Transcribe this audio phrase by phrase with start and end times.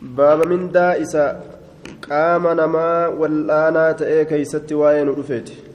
[0.00, 1.24] baaba mindaa isa
[2.00, 5.70] qaama namaa wal'aanaa ta'ee keeysatti waa'ee nu dhufeeti.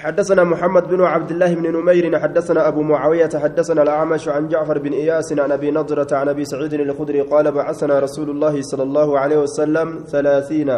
[0.00, 4.92] حدثنا محمد بن عبد الله بن نمير حدثنا أبو معاوية حدثنا الأعمش عن جعفر بن
[4.92, 9.38] إياس عن أبي نضرة عن أبي سعيد الخدري قال بعثنا رسول الله صلى الله عليه
[9.44, 10.70] وسلم ثلاثين.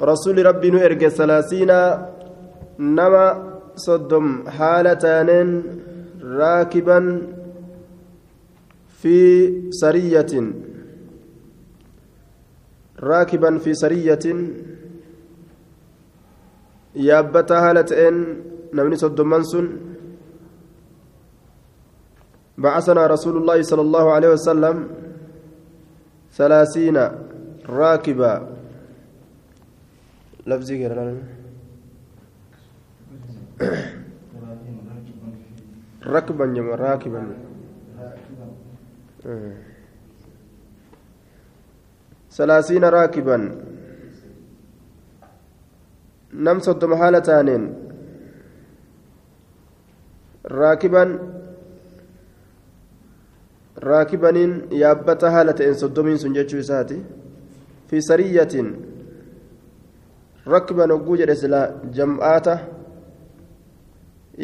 [0.00, 1.72] رسول ربي نؤرج ثلاثين.
[2.78, 3.26] نما
[3.76, 5.62] صدم حالتان
[6.24, 6.98] راكبا
[8.98, 9.16] في
[9.70, 10.32] سرية
[12.98, 14.24] راكبا في سرية
[16.98, 18.16] haala ta'een
[18.74, 19.66] namni soddomman sun
[22.58, 24.76] بعثنا رسول الله صلى الله عليه وسلم
[26.34, 26.98] ثلاثين
[27.70, 28.34] راكبا.
[30.46, 31.22] لفظي غير
[36.06, 37.22] ركبا جمع راكبا.
[42.31, 43.37] ثلاثين راكبا
[46.33, 47.65] nam soddoma haala taaneen
[50.59, 51.11] raakiban
[53.89, 56.97] raakibaniin yaabbata haala ta'een soddomiin sun jechuu isaati
[57.87, 58.69] fi sariyyatiin
[60.53, 62.55] rakkiban hogguu jedhe silaa jam'aata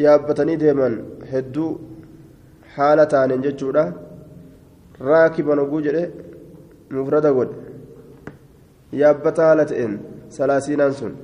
[0.04, 0.94] yaabbatanii deeman
[1.32, 1.70] hedduu
[2.76, 3.84] haala taaneen jechuudha
[4.99, 6.03] raakiban hogguu jedhe
[6.91, 7.55] mufrada godhe
[9.01, 11.15] yaabbata haala ta'een salaasiinaan sun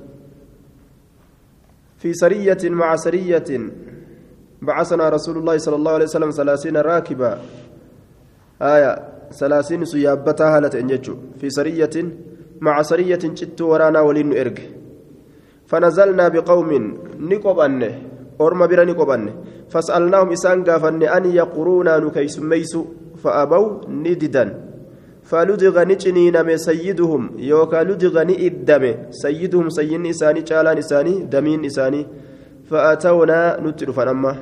[2.02, 3.50] في سرية مع سرية
[4.62, 7.38] بعثنا رسول الله صلى الله عليه وسلم ثلاثين راكبا.
[8.62, 8.92] آية
[9.32, 11.96] ثلاثين سيابتها لتنججو في سرية
[12.60, 14.58] مع سرية جت ورانا ولين إرج
[15.66, 16.70] فنزلنا بقوم
[17.18, 17.82] نقبن
[18.40, 18.80] أرم بر
[19.70, 22.74] فسألناهم إسان قافن أن يقرونا نكيس ميس
[23.22, 24.44] فأبوا نددا
[25.22, 32.06] فلدغ نجنين من سيدهم يوكا لدغ نئدم سيدهم سيين إساني شالان إساني دمين إساني
[32.70, 34.32] فأتونا نتر فنما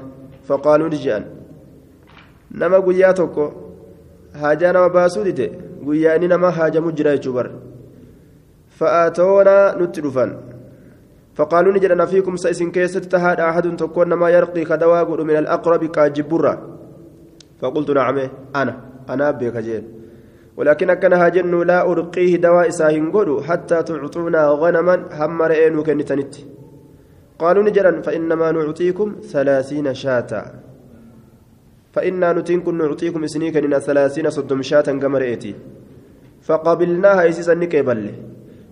[0.48, 1.20] فقالوا رجعا
[2.58, 3.36] نما قياتك
[4.34, 5.48] هاجا نما باسو ديته
[5.86, 7.46] قياني نما هاجا مجرى جبر
[8.78, 10.30] فأتونا نتر فن.
[11.34, 16.79] فقالوا نجد فيكم سيسن كيست تهاد أحد تكون نما يرقي خدواء من الأقرب كاجبرة.
[17.60, 18.18] فقلت نعم
[18.56, 18.74] أنا
[19.10, 19.84] أنا بك جيل
[20.56, 23.06] ولكن أكنها جن لا أرقيه دواء ساهن
[23.48, 26.34] حتى تعطونا غنما هم رئين كنتنت.
[27.38, 30.52] قالوا نجرا فإنما نعطيكم ثلاثين شاة
[31.92, 35.18] فإنا نتنكم نعطيكم سنيكا إن ثلاثين صدم شاة كما
[36.42, 38.10] فقبلناها إسيسا نكيبل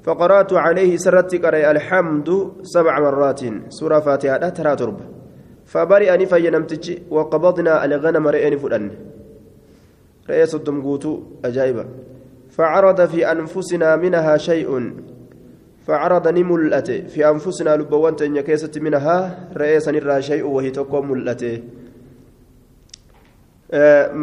[0.03, 3.41] فقرأت عليه سرت قرأ الحمد سبع مرات.
[3.69, 4.77] سورة فاتحة ترى
[5.73, 8.85] فبرئني فينمتج وقبضنا الغنم رئين فلان.
[10.31, 11.13] رأي صدم قوتو
[11.45, 11.85] أجايبا.
[12.57, 14.71] فعرض في أنفسنا منها شيء.
[15.87, 19.17] فعرض نملأت في أنفسنا لبوان تنيكيسة منها
[19.57, 21.55] رأي سنرى شيء وهي تقوم ملأته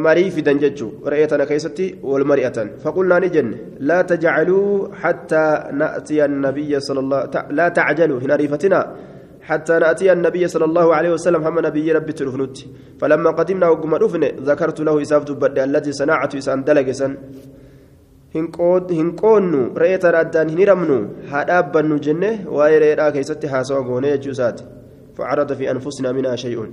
[0.06, 6.80] marii fidan jechuu re'eetana keessatti wal mari'atan faqulnaa ni jenne laa tajcaluu hattaa na'tiya annabiyya
[7.58, 8.86] laa tacjaluu hin ariifatinaa
[9.48, 12.58] حتى نأتي النبي صلى الله عليه وسلم هم نبي ربي تلفنوت
[13.00, 17.08] فلما قدمنا وقم رفن ذكرت له إساف دبد الذي صنعت إسان دلقسا
[18.36, 20.98] hinqoonnu re'ee tana addaan hin hiramnu
[21.32, 24.64] haa dhaabbannu jenne waa'ee re'eedhaa keessatti haasawa goone jechuu isaati
[25.16, 26.72] فعرض في أنفسنا منها شيء.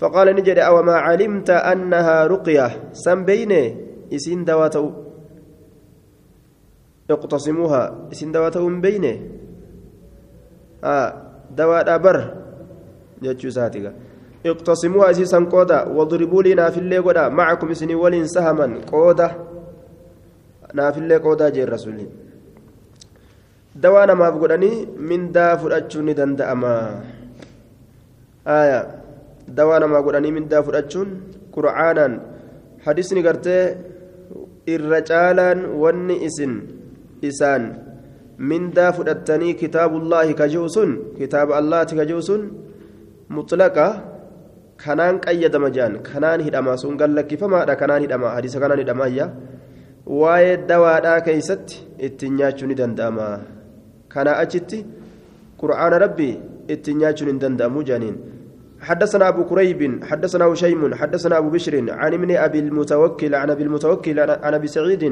[0.00, 3.76] فقال نجد أو ما علمت أنها رقية؟ سم بيني
[4.14, 4.90] إسين دواتو.
[7.10, 9.30] اقتصموها إسين دواتو بيني.
[10.84, 11.23] آه.
[11.50, 12.18] dawaadhaa bar
[13.22, 13.92] jechuu isaatiga
[14.44, 19.26] iqtasimuu isiisan qooda wadribuulii naafillee godha macakum isinii waliin sahaman qooda
[20.72, 22.10] naafillee qoodaa jeen rasuliin
[23.74, 26.74] dawaa namaaf godhanii mindaa fudhachuun ni danda'ama
[28.44, 28.80] aya
[29.48, 31.10] dawaa namaa godhanii mindaa fudhachuun
[31.56, 32.20] qur'aanaan
[32.84, 33.76] hadisni gartee
[34.74, 36.52] irra caalaan wanni isin
[37.30, 37.64] isaan
[38.38, 42.42] mindaa fudhattanii kitaabullaahi ka ji'u sun kitaaba allaati ka ji'u sun
[43.36, 43.86] mutlaqa
[44.84, 49.26] kanaan qayyadama jedhan kanaan hidhama sun gallakkifamaadha kanaan hidhama hadisa kanaan hidhamaayya
[50.20, 53.28] waa'ee dawaadhaa keeysatti ittiin nyaachuun ni danda'ama
[54.14, 54.84] kana achitti
[55.62, 56.34] qur'aana rabbii
[56.74, 58.16] ittiin nyaachuun hin danda'amu jaaniin
[58.84, 64.20] حدثنا أبو كريب حدثنا هشيم حدثنا أبو بشر عن ابن أبي المتوكل عن أبي المتوكل
[64.20, 65.04] عن أبي سعيد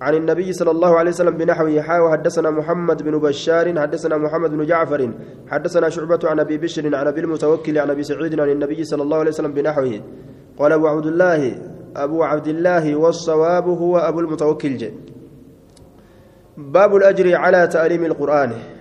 [0.00, 4.66] عن النبي صلى الله عليه وسلم بنحوه حاوى حدثنا محمد بن بشار حدثنا محمد بن
[4.66, 5.10] جعفر
[5.48, 9.18] حدثنا شعبة عن أبي بشر عن أبي المتوكل عن أبي سعيد عن النبي صلى الله
[9.18, 10.00] عليه وسلم بنحوه.
[10.58, 11.58] قال أبو عبد الله
[11.96, 14.76] أبو عبد الله والصواب هو أبو المتوكل.
[14.76, 14.92] جي
[16.56, 18.77] باب الأجر على تعليم القرآن.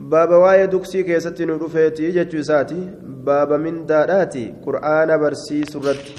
[0.00, 6.14] باب واي دوكسي كيستي نرفيتي جتشوساتي باب من داراتي قرآن برسي سرتي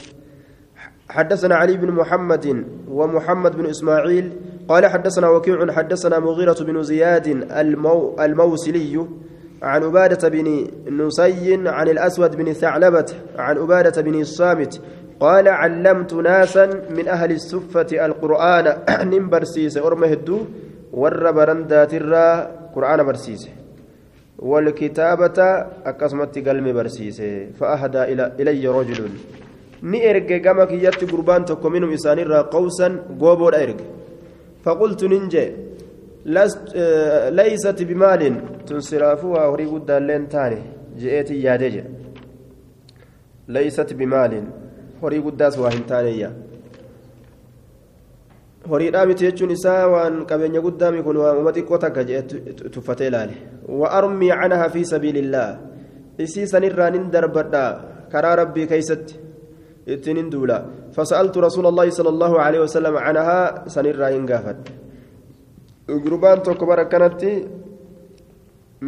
[1.10, 4.32] حدثنا علي بن محمد ومحمد بن إسماعيل
[4.70, 9.06] قال حدثنا وكيع حدثنا مغيرة بن زياد المو الموسلي
[9.62, 13.06] عن عبادة بن نسي عن الأسود بن ثعلبة
[13.38, 14.82] عن عبادة بن الصامت
[15.20, 18.66] قال علمت ناسا من أهل السفة القرآن.
[19.12, 20.40] نم برسيس أرمه الدو
[20.94, 23.61] ور برندات الرا قرآن برسيس.
[24.42, 25.40] والكتابة
[25.86, 27.22] أقسمت قلمي برسيس
[27.60, 29.10] فأهدى إلى إلي رجل
[30.70, 33.86] kiyyatti gurbaan tokko minum isaanirraa qawsan gooboodha erge
[34.64, 35.50] faqultu nin jee
[37.38, 38.36] laysat bimaalin
[38.68, 40.60] tun siraafuu waa horii guddaalleen taane
[41.02, 41.90] je'eetin yaadee jedha
[43.56, 44.46] laysat bimaalin
[45.02, 46.30] horii guddaas waa hin taaneyya
[48.70, 53.36] horiidhaa miti jechuun isaa waan qabeenya guddaami kun waan uma xiqqoo takka jedhe tuffatee ilaale
[53.82, 55.50] wa armii canaha fi sabiilillaah
[56.26, 57.64] isii sanirraa nin darbadha
[58.14, 59.18] karaa rabbii keeysatti
[59.94, 60.58] ittiin duula
[60.98, 64.72] fasa'altu rasuula allaahi sala allaahu aleyhi wasalam canahaa sanirraa hin gaafadhe
[66.06, 67.32] gurbaan tokko bara akkanatti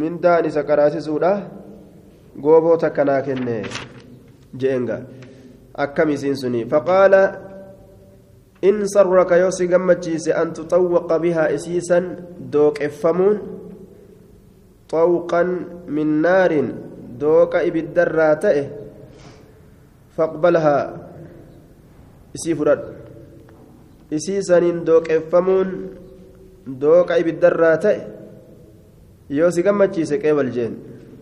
[0.02, 1.32] mindaan isa qaraasisuudha
[2.44, 3.56] gooboo takka naa kenne
[4.62, 4.98] je'enga
[5.84, 7.20] akkam isiin suni faqaala
[9.50, 12.04] si gammachiise an tuxawwaqa bihaa isiisan
[12.52, 13.36] dooqeffamuun
[14.90, 15.48] xawqan
[15.88, 16.68] min naarin
[17.20, 18.64] dooqa ibiddarraa ta'e
[20.16, 20.82] faqbalhaa
[22.36, 22.90] isii fudhadhu
[24.16, 25.68] isiisaniin dooqeffamuun
[26.80, 28.00] dooqa ibiddarraa ta'e
[29.28, 30.74] yoo si gammachiise qeebal jeen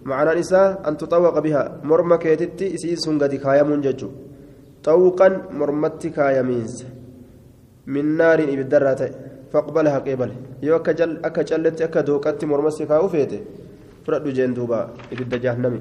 [0.04, 4.10] معنى إساء أن تطوق بها مرمى كيتتي إسي سنغتي كايمون ججو
[4.84, 5.28] طوقا
[5.58, 6.76] مرمتي كايمينس
[7.86, 9.12] min naariin ibiddarraa ta'e
[9.52, 13.38] faqbala haqeebale yoo akka calletti akka dooqatti mormasi kaa'u feete
[14.04, 15.80] fudhadhu jeen duuba ibidda jahannami.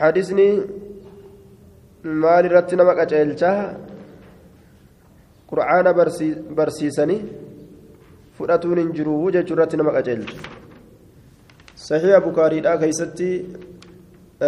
[0.00, 0.48] Hadisni
[2.22, 3.58] maal irratti nama qacaelchaa
[5.50, 5.90] qur'aana
[6.58, 7.20] barsiisanii
[8.38, 10.36] fudhatuun hin jiru jechuu irratti nama qacaelchu
[11.86, 13.30] saxiiha bukaariidhaa keeysatti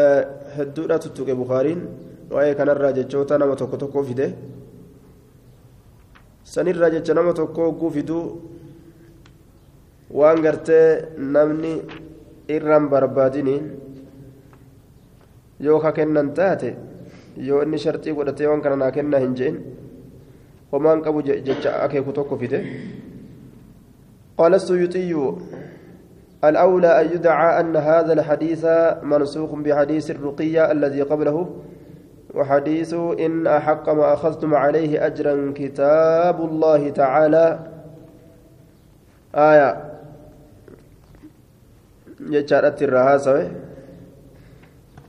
[0.00, 0.22] eh,
[0.56, 1.34] hedduudha tuttuqe
[2.30, 4.26] waa'ee kanarraa jechoota nama tokko tokko fide
[6.52, 8.24] sanirraa jecha nama tokko hogguu fiduu
[10.20, 10.86] waan gartee
[11.36, 11.72] namni
[12.56, 13.64] irraan barbaadiniin
[15.66, 16.70] yoo ka kennan taate
[17.48, 19.58] yoo inni sharxii godhatee waan kana naa kennaa hin je'in
[20.72, 22.60] homaan qabu jecha akeeku tokko fide
[24.38, 25.10] قال السيوطي
[26.44, 28.64] الأولى أن يدعى أن هذا الحديث
[29.02, 31.36] منسوخ بحديث الرقية الذي قبله
[32.34, 37.58] وحديث إن أحق ما أخذتم عليه أجرا كتاب الله تعالى.
[39.34, 39.70] آية.
[42.20, 43.50] جتشارت الرهاسة.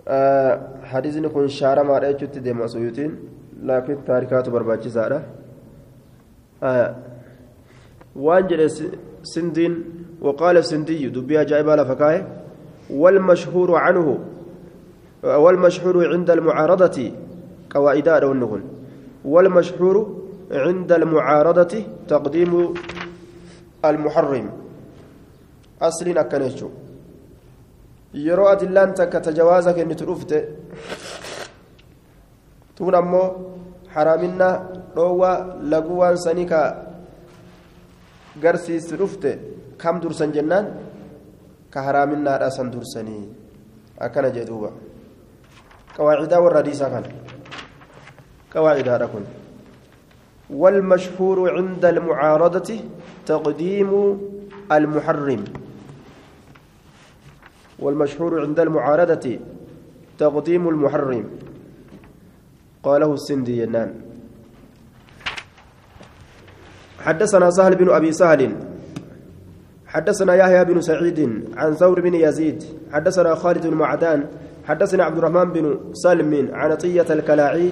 [0.08, 3.20] آه حديثني كن شارع ما رأيت ديما سيوتين.
[3.64, 5.24] لكن تاركات برباجي زارة
[6.64, 6.96] آه
[8.16, 8.72] وانجل
[9.24, 9.84] سندين
[10.22, 12.28] وقال السندي دبي أجائب على فكاهه
[12.90, 14.20] والمشهور عنه
[15.24, 17.12] والمشهور عند المعارضة
[17.70, 18.62] قواعد النغل
[19.26, 19.96] والمشهور
[20.52, 21.74] عند المعارضة
[22.08, 22.74] تقديم
[23.86, 24.52] المحرم
[25.82, 26.70] أصل أكنيشو
[28.14, 30.38] yeroo adillaan takka tajawaaza kennitu dhufte
[32.76, 33.28] tun ammoo
[33.94, 34.48] haraaminna
[34.96, 36.62] dhoowwaa laguu waan sanii ka
[38.42, 39.32] garsiistu dhufte
[39.78, 40.74] kam dursan jennaan
[41.70, 43.30] ka haraaminnaadha san dursanii
[44.06, 44.74] akkana jee duuba
[46.00, 47.12] qawaacidaa warra hadiisaa kana
[48.56, 49.28] qawaacidaadha kun
[50.50, 52.70] والمشهور عند المعارضة
[53.26, 53.92] تقديم
[54.72, 55.44] المحرم.
[57.80, 59.40] والمشهور عند المعارضة
[60.18, 61.26] تقديم المحرم.
[62.84, 63.94] قاله السندي ينان
[67.06, 68.56] حدثنا سهل بن أبي سهل.
[69.88, 71.20] حدثنا يحيى بن سعيد
[71.58, 72.64] عن ثور بن يزيد.
[72.94, 74.49] حدثنا خالد بن معدان.
[74.70, 77.70] حدثنا عبد الرحمن بن سلم عن طية الكلاعي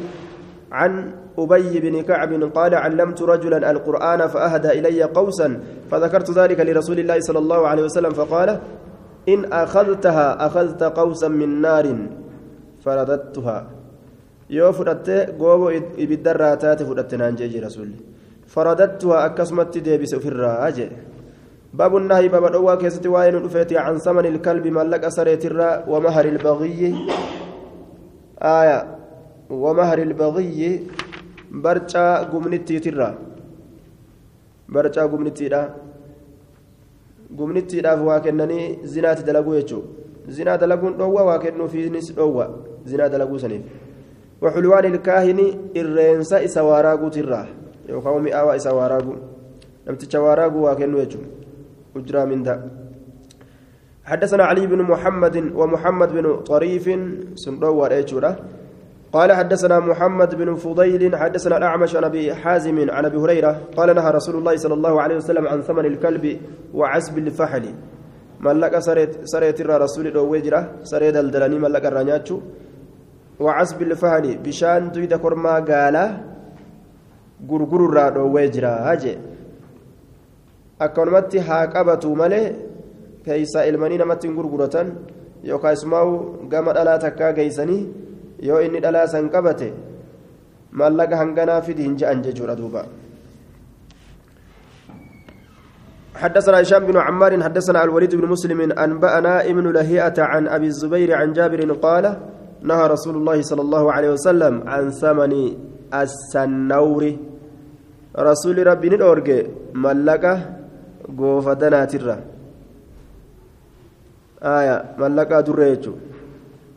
[0.72, 0.92] عن
[1.40, 5.60] أبي بن كعب قال علمت رجلا القرآن فأهدى إلي قوسا
[5.92, 8.50] فذكرت ذلك لرسول الله صلى الله عليه وسلم فقال
[9.30, 11.86] إن أخذتها أخذت قوسا من نار
[12.86, 13.68] فرددتها.
[14.50, 15.72] yoo fudhatte goobo
[16.04, 17.52] ibiddarraa taate fudhatte naan jee
[21.74, 26.94] baabu nahyi baaba dhowwaa keessatti waa'ee nu dhufeeti can samani ilkalbi maallaqa sareetirraa wamahari ilbagiyyi
[28.42, 28.98] aaya
[29.48, 30.88] ومهر البغي.
[31.52, 33.10] برشا قمنتي ترى.
[34.68, 35.72] برشا قمنتي لا
[37.32, 39.82] قمنتي لا فواكنني زنات دلقو يجو.
[40.28, 42.46] زنا دلقون دوا واكنو في نس دوا
[42.86, 43.64] زنا دلقو سنيف.
[44.44, 45.40] وحلوان الكاهن
[45.72, 47.42] الرينسا إسواراغو ترى.
[47.88, 49.16] يوكاو مئاوى إسواراغو
[49.88, 51.20] نمتشا واراغو واكنو يجو.
[52.00, 52.56] أجرى من ذا.
[54.06, 56.86] حدثنا علي بن محمد ومحمد بن طريف
[57.36, 58.36] سندور ايجورا
[59.14, 64.12] قال حدثنا محمد بن فضيل حدثنا الأعمش عن أبي حازم عن أبي هريرة قال نهى
[64.12, 66.40] رسول الله صلى الله عليه وسلم عن ثمن الكلب
[66.74, 67.66] وعسب الفحل.
[68.40, 72.38] ملك سريت سريت الرسول دويجرا سريت الدلاني ملك الرانياتشو
[73.40, 75.96] وعسب الفحل بشان دويد كرما قال
[77.50, 79.18] غرغر الرا دويجرا هاجي.
[80.86, 82.46] Akkanumatti haa qabatu malee
[83.26, 84.94] keeysa ilmanii namatti hin gurguratan
[85.50, 86.14] yookaan isumaa'u
[86.52, 87.82] gama dhalaa takkaa geeysanii
[88.50, 89.68] yoo inni dhalaa san qabate
[90.82, 92.86] maallaqa hanganaa fidi hin je'an jechuudha duuba
[96.18, 101.34] حدثنا هشام بن عمار حدثنا الوليد بن مسلم أنبأنا ابن لهيئة عن أبي الزبير عن
[101.38, 102.06] جابر قال
[102.62, 105.34] نهى رسول الله صلى الله عليه وسلم عن ثمن
[105.94, 107.04] السنور
[108.18, 109.30] رسول ربي ندورج
[109.74, 110.36] ملكه
[111.10, 112.18] goofa danaatirra
[114.42, 115.98] aya mallaqaa durre jechu.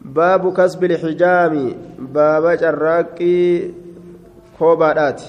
[0.05, 3.75] Baabu kasbi lxijaami baaba carraaqqii
[4.59, 5.29] koobaadhaati.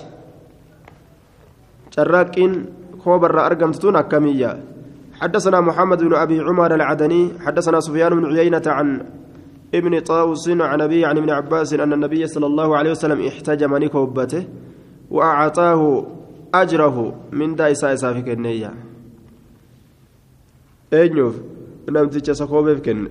[1.96, 2.54] Carraaqqiin
[3.04, 4.72] koobarraa argamtutun akkamiyya.
[5.22, 9.06] حدثنا محمد بن ابي عمر العدني حدثنا سفيان بن عيينة عن
[9.70, 14.44] ابن طاووس عن ابي عن ابن عباس ان النبي صلى الله عليه وسلم احتجم نكوبته
[15.12, 16.06] واعطاه
[16.54, 18.91] اجره من دايسا اسافك النيه
[20.92, 21.36] eenyuuf
[21.88, 23.10] namticha sakoobeef kenne.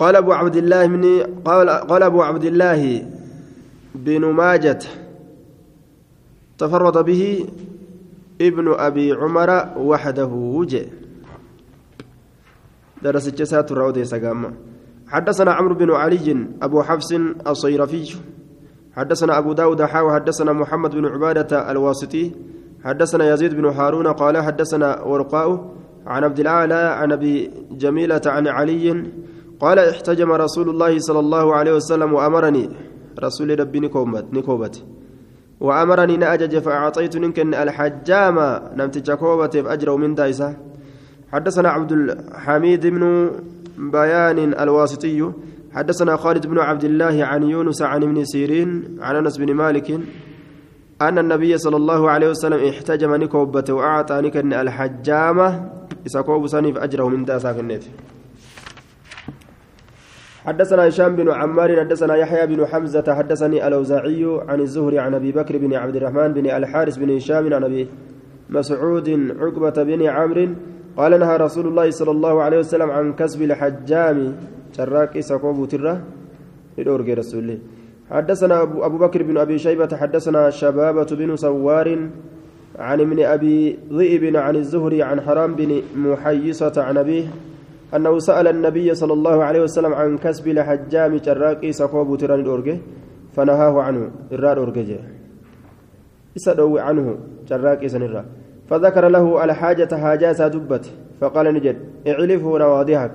[0.00, 1.04] قال أبو عبد الله بن
[1.44, 3.04] قال, قال أبو عبد الله
[3.94, 4.78] بن ماجة
[6.58, 7.46] تفرد به
[8.40, 10.86] ابن أبي عمر وحده وجه
[13.02, 14.54] درس الجسات الرودي سقام
[15.08, 17.12] حدثنا عمرو بن علي أبو حفص
[17.46, 18.16] الصيرفي
[18.96, 22.32] حدثنا أبو داود حاو حدثنا محمد بن عبادة الواسطي
[22.84, 25.48] حدثنا يزيد بن هارون قال حدثنا ورقاء
[26.06, 29.04] عن عبد الأعلى عن أبي جميلة عن علي
[29.60, 32.68] قال احتجم رسول الله صلى الله عليه وسلم وأمرني
[33.20, 34.84] رسول ربي نكوبت نكوبت.
[35.60, 38.36] وأمرني نأجج فأعطيت نكن الحجام
[38.76, 40.56] نمت جاكوبت أجر من دايسة.
[41.32, 43.30] حدثنا عبد الحميد بن
[43.78, 45.32] بيان الواسطي.
[45.72, 50.00] حدثنا خالد بن عبد الله عن يونس عن ابن سيرين عن أنس بن مالك.
[51.00, 55.70] أن النبي صلى الله عليه وسلم احتجم نكوبته وأعطى نكن الحجامة
[56.06, 57.88] إساكوب سنيف أجره من داسا النيف
[60.44, 65.58] حدثنا هشام بن عمار حدثنا يحيى بن حمزة حدثني الأوزاعي عن الزهري عن أبي بكر
[65.58, 67.88] بن عبد الرحمن بن الحارث بن هشام عن أبي
[68.50, 69.08] مسعود
[69.40, 70.48] عقبة بن عمرو
[70.96, 74.36] قال نهى رسول الله صلى الله عليه وسلم عن كسب الحجام.
[74.76, 76.02] شراك إساكوب تره
[76.78, 77.58] لدور رسول الله.
[78.10, 82.08] حدثنا أبو بكر بن أبي شيبة حدثنا شبابة بن سوار
[82.78, 87.24] عن ابن أبي ذئب عن الزهري عن حرام بن محيصة عن أبيه
[87.96, 92.78] أنه سأل النبي صلى الله عليه وسلم عن كسب لحجام جراكي سكوب تران الأورجي
[93.36, 94.96] فنهاه عنه إراد أورجي.
[96.36, 97.16] إسدوا عنه
[97.48, 98.24] جراكي سنرا
[98.68, 100.90] فذكر له الحاجة حاجة دبت
[101.20, 101.76] فقال نجد
[102.08, 103.12] اعلفه نواضحك.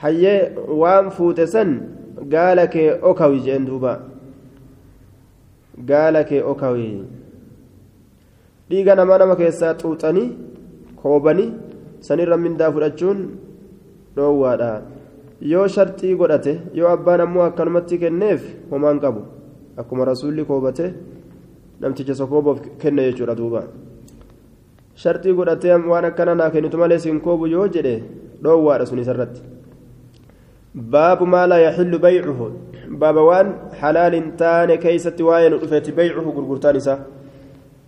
[0.00, 0.24] حي
[0.68, 1.80] وام فوتسن
[2.24, 3.92] gaala kee okawi jeen duuba
[5.90, 7.04] gaala kee okawi
[8.70, 10.28] dhiiga namaa nama keessaa xuuxanii
[11.02, 11.48] koobanii
[12.08, 13.18] sanirra mindaa fudhachuun
[14.16, 14.70] dhoowwaadha
[15.52, 19.22] yoo sharxii godhate yoo abbaan ammoo akkanumatti kenneef homaan qabu
[19.82, 20.86] akkuma rasuulli koobate
[21.80, 23.62] namticha sokoobof kenne jechuudha duuba
[25.02, 27.94] sharxii godhatee waan akkana naa kennitu malee siin koobu yoo jedhe
[28.42, 29.42] dhoowwaadha sun isarratti
[30.76, 32.52] باب ما لا يحل بيعه.
[32.88, 36.98] باب وان حلال تان كيست واين رفت بيعه غرغرتان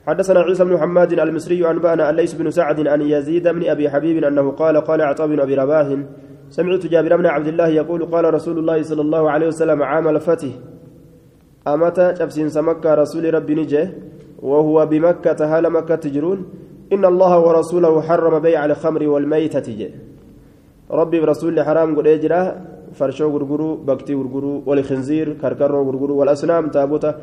[0.06, 4.50] حدثنا عيسى بن محمد المصري أنبأنا الليث بن سعد أن يزيد بن أبي حبيب أنه
[4.50, 5.96] قال قال عطاء بن أبي رباح
[6.50, 10.48] سمعت جابر بن عبد الله يقول قال رسول الله صلى الله عليه وسلم عام الفتح.
[11.68, 13.88] أمتى شفسين سمكة رسول ربي نجي
[14.42, 16.46] وهو بمكة هل مكة تجرون.
[16.92, 19.90] إن الله ورسوله حرم بيع الخمر والميتة
[20.90, 22.06] ربي برسول حرام قد
[22.92, 27.16] farshoo gurguruu baktii gurguruu walkhinziir karkarroo gurguruu walasnaam taabota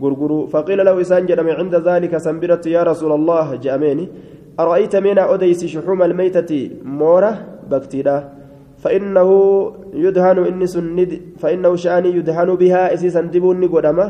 [0.00, 4.08] gurguruu faqiila lahu isaan jedhame cinda daalika sanbiratti yaa rasuula allah je'ameeni
[4.58, 7.32] أرأيت منا أديس شحوم الميتة مورة
[7.70, 8.16] بكتيرا
[8.82, 9.30] فإنه
[9.94, 14.06] يدهن إنس ند فإنه شأني يدهن بها إسيسا دبون قدما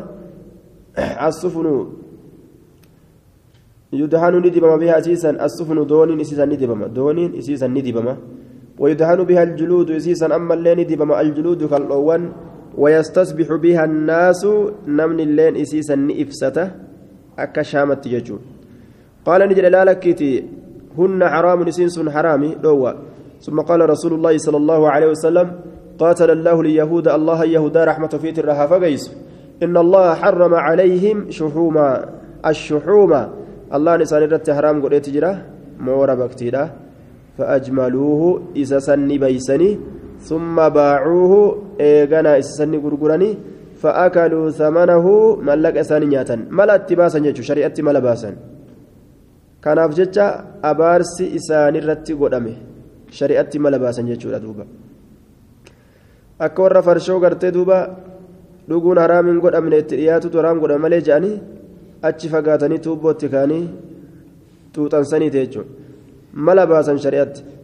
[1.29, 1.67] السفن
[3.93, 8.17] يدهن ندبما بها إسيسا السفن دون إسيسا ندبما دون إسيسا ندبما
[8.78, 12.32] ويدهن بها الجلود إسيسا أما اللين ندبما الجلود كالأوان
[12.78, 14.42] ويستصبح بها الناس
[14.87, 16.70] نمن اللين إسيسا نئفسته
[17.38, 18.40] أكشامت يجون
[19.26, 20.44] قال نجل لا لكتي
[20.99, 22.92] هن حرام نسينس حرامي دوا
[23.40, 25.47] ثم قال رسول الله صلى الله عليه وسلم
[25.99, 29.04] قاتل الله اليهود الله يهودا رحمة في ترها فقيس
[29.62, 31.88] إن الله حرم عليهم شحوما
[32.47, 33.12] الشحوم
[33.75, 35.32] الله نسان رت حرام قد تجرى
[35.80, 36.88] مورا بكتيرا.
[37.38, 38.22] فأجملوه
[38.56, 39.70] إذا سني بيسني
[40.30, 41.34] ثم باعوه
[41.82, 43.30] إيغانا إذا سني غرغراني
[43.82, 45.06] فأكلوا ثمنه
[45.48, 48.30] ملك إساني نياتا ملا اتباسا يجو شريعة ملا باسا
[49.63, 50.25] kanaaf jecha
[50.70, 52.53] abaarsi isaanirratti godhame
[53.18, 54.65] shari'atti mala baasan jechuudha duuba
[56.46, 57.77] akka warra farshoo gartee duuba
[58.70, 61.38] dhuguun haraam hin godhamne itti dhiyaatutu haraam godhame malee jedhanii
[62.10, 63.63] achi fagaatanii tuubbootti kaanii
[64.75, 65.72] xuuxansaniiti jechuudha
[66.32, 67.58] mala baasan shari'atti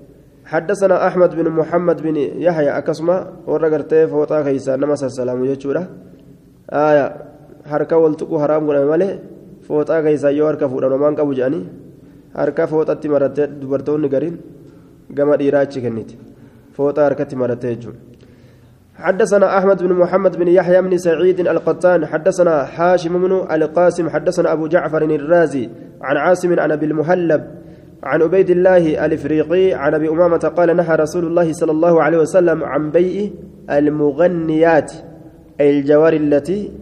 [0.44, 3.16] حدثنا أحمد بن محمد بن يحيى أكسما
[3.47, 5.83] ورقرتي فوطا كيسا نما السلام يجورا.
[6.71, 7.06] آية
[7.71, 9.09] حركة والتقو حرام قلنا مالي
[9.68, 11.61] فوطا كيسا يو حركة فوطا نمان قبو جاني.
[12.37, 14.37] حركة فوطا تمرت دبرتون قرين
[15.16, 16.11] قام إيراتش كنت
[16.76, 17.94] فوطا حركة تمرت يجور
[18.97, 24.66] حدثنا أحمد بن محمد بن يحيى بن سعيد القطان حدثنا حاشم بن ألقاسم حدثنا أبو
[24.66, 25.64] جعفر الرازي
[26.02, 27.42] عن عاصم عن أبي المهلب
[28.05, 32.65] عن عبيد الله الإفريقي عن أبي أمامة قال نهى رسول الله صلى الله عليه وسلم
[32.65, 33.31] عن بيع
[33.71, 34.93] المغنيات
[35.61, 36.73] أي الجوار التي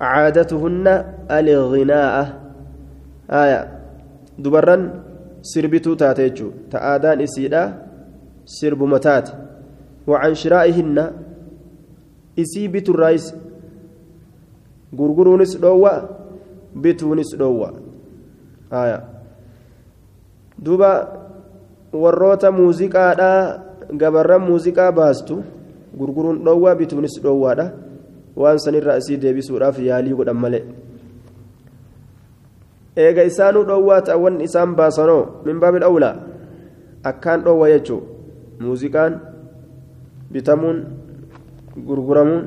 [0.00, 0.86] عادتهن
[1.30, 2.40] الغناء.
[3.30, 3.60] آية.
[4.38, 4.76] دبرا
[5.42, 7.62] سربتو تاتيجو تآدان إسيدا
[8.46, 9.28] سرب متات.
[10.06, 11.12] وعن شرائهن
[12.38, 13.34] إسي بتو الرئيس
[14.98, 15.94] غرغرونس دوا
[16.76, 17.70] بتونس دوا
[18.72, 19.17] آية.
[20.64, 20.90] Duuba
[21.92, 23.30] warroota muuziqaadha
[24.00, 25.42] gabarran muuziqaa baastu
[25.98, 27.66] gurguruun dhoowwaa bituunis dhoowwaadha
[28.36, 30.64] waan sanirraa isii deebisuudhaaf yaalii godhan malee
[32.96, 36.14] eega isaanuu dhoowwaa ta'awwan isaan baasanoo min baabil awlaa
[37.10, 38.00] akkaan dhoowwa jechuu
[38.60, 39.20] muuziqaan
[40.32, 40.78] bitamuun
[41.88, 42.44] gurguramuun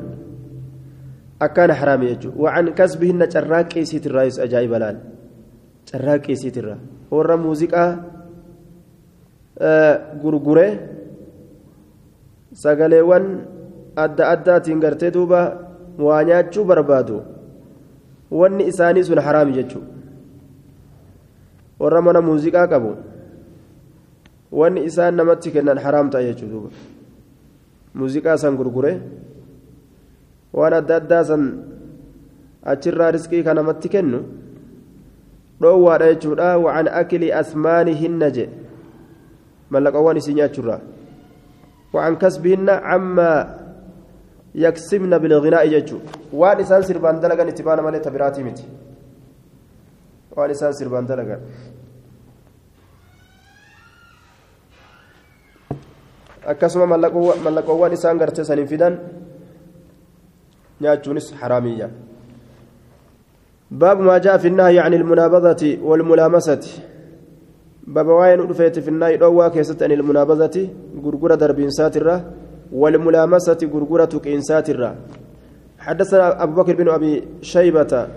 [1.39, 4.97] akkaan haraami jechuu wacan kasbihinna carraaqqii isiitirraa ajaa'iba laal
[5.91, 6.79] carraaqqii isiitirraa
[7.11, 7.89] warra muuziqaa
[10.21, 10.67] gurgure
[12.63, 13.25] sagaleewwan
[13.95, 15.39] adda addaatiin gartee duuba
[15.99, 17.21] waa nyaachuu barbaadu.
[18.31, 19.83] Wanni isaanii sun haraami jechuu
[21.79, 22.95] warra mana muuziqaa qabu
[24.51, 26.69] wanni isaan namatti kennan haraam ta'a jechuu duuba.
[27.95, 28.91] Muuziqaa san gurgure
[30.53, 31.43] waan adda addaa san
[32.63, 34.19] achirraa riskii kan namatti kennu
[35.61, 38.45] dhoowwaadha jechuudha waan akli asmaanihinna je
[39.69, 40.79] mallaqawwan isii nyaachurraa
[41.93, 43.39] waan kasbihinna cammaa
[44.65, 46.01] yaksibna bilginaa'i jechuu
[46.33, 48.65] waan isaan sirbaan dalagan itti baana malee tabiraatii miti
[50.35, 51.41] waan isaan sirbaan dalagan
[56.53, 58.99] akkasuma mallaqawwan isaan gartee saniin fidan
[60.81, 61.89] nyaachuunis haraamiyya
[63.71, 66.59] باب ما جاء في النهي عن المنابذة والملامسة.
[67.87, 70.69] باب واين رفيت في النهي دوا كيست عن المنابذة
[71.03, 72.25] غرغرة دربين ساترة
[72.71, 74.95] والملامسة غرغرة كين ساترة.
[75.79, 78.07] حدثنا أبو بكر بن أبي شيبة.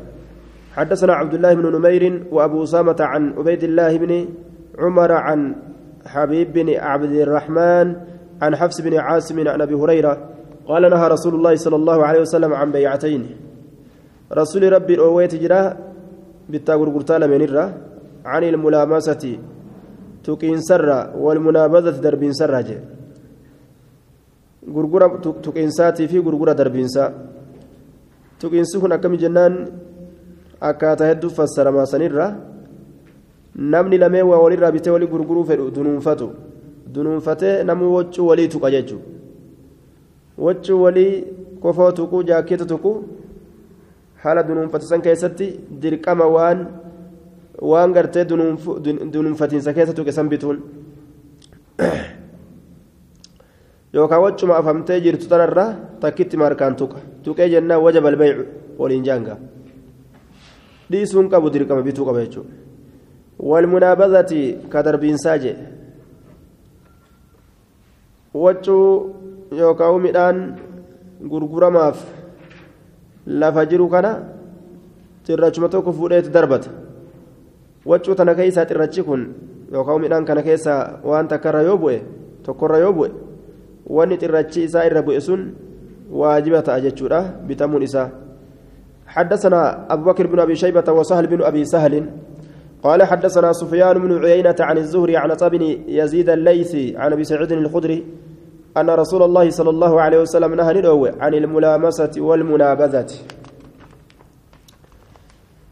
[0.75, 4.29] حدثنا عبد الله بن نمير وأبو أسامة عن عبيد الله بن
[4.79, 5.55] عمر عن
[6.07, 7.97] حبيب بن عبد الرحمن
[8.43, 10.29] عن حفص بن عاصم عن أبي هريرة
[10.67, 13.27] قال نهى رسول الله صلى الله عليه وسلم عن بيعتين.
[14.40, 15.62] رسول ربي أويت جرا
[16.52, 17.66] بتا غرغرتا لمنرا
[18.32, 19.24] عن الملامسة
[20.24, 22.78] تقين سرا والمنابذة دربين سرا جي
[24.76, 25.08] غرغرة
[25.46, 27.06] تقين ساتي في غرغرة دربين سا
[28.40, 29.54] تقين سكن أكم جنان
[30.68, 32.26] akkaataa hedduu fassaramaa sanirra
[33.74, 36.28] namni lamee waa walirraa bitee walii gurguruu fedhu dunuunfatu
[36.94, 39.06] dunuunfatee namuu waccuu walii tuqa jechuudha
[40.46, 41.14] waccuu walii
[41.62, 42.92] kofoo tuquu jaakkeeta tuquu
[44.25, 45.47] haala dunuunfate san keessatti
[45.83, 46.67] dirqama waan
[47.61, 48.25] waan gartee
[49.13, 50.59] dunuunfatiinsa keessa tuqe san bituun
[53.95, 58.45] yookaan waccuma afamtee jirtu tanarraa takkitti markaan tuqa tuqee jennaan wajaba albaycu
[58.79, 59.39] waliin jaangaa.
[60.91, 62.51] dhiisuun qabu dirqama bituu qaba jechuudha
[63.39, 64.41] walmunaabazati
[64.73, 65.57] ka darbiinsaa jee
[68.35, 68.89] waccuu
[69.61, 70.39] yookaan midhaan
[71.31, 71.99] gurguramaaf
[73.27, 74.11] lafa jiru kana
[75.27, 76.71] cirrachuma tokko fuudheetti darbata
[77.87, 79.23] waccuu tana keessaa cirrachi kun
[79.73, 81.99] yookaan midhaan kana keessaa waan takkarra yoo bu'e
[82.45, 83.11] tokkorra yoo bu'e
[83.87, 85.55] wanni cirrachi isaa irra bu'e sun
[86.11, 88.11] waajiba ta'a jechuudha bitamuun isaa.
[89.15, 92.11] حدثنا أبو بكر بن أبي شيبة وسهل بن أبي سهل
[92.83, 98.05] قال حدثنا سفيان بن عيينة عن الزهري عن بن يزيد الليثي عن أبي سعيد الخدري
[98.77, 100.73] أن رسول الله صلى الله عليه وسلم نهى
[101.21, 103.11] عن الملامسة والمنابذة.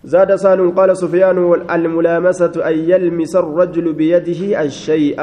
[0.05, 1.39] زاد سال قال سفيان
[1.71, 5.19] الملامسة أن يلمس الرجل بيده الشيء.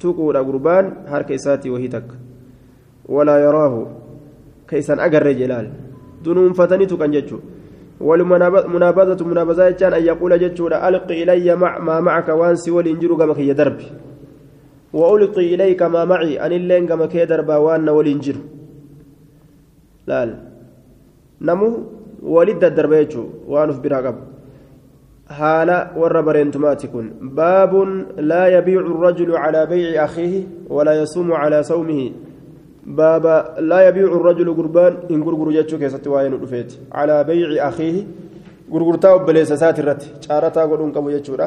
[0.00, 2.08] تقول قربان هركيساتي وهي تك
[3.06, 3.74] ولا يراه.
[4.68, 5.66] كيسا أجر جلال.
[6.24, 7.38] دنون فتني تكن جتشو.
[8.00, 13.86] والمنابذة منابذة أن يقول جتشو ألق إلي ما معك وانسي ولينجرو كما دربي.
[14.92, 18.42] وألقي إليك ما معي أن اللين كما كي دربا وان ولينجرو
[20.06, 20.18] لا
[21.40, 21.68] نمو
[22.34, 24.16] ولد الدربة جتشو وانف براقب
[25.38, 27.06] haala warra bareentumaati kun
[27.38, 27.90] baabun
[28.30, 32.14] laa yabiicu الrajulu calaa bayci akhiihi walaa yasuumu calaa sawmihi
[32.98, 38.06] baaba laa yabiicu الrajulu gurbaan hin gurguru jechuu keessatti waa'ee nu dhufeeti calaa bayci akhiihi
[38.72, 41.46] gurgurtaa obboleessa isaati irratti caarataa godhuun qabu jechuudha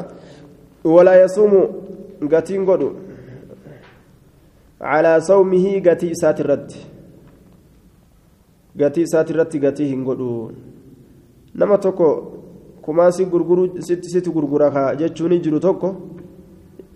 [4.81, 6.81] calaa sawmihi gatii isaati irratti
[8.77, 10.31] gatii isaati irratti gatii hin godhu
[11.55, 12.09] nama tokko
[12.83, 15.95] kumaa si gurguru sitti gurgura kaa jechuun jiru tokko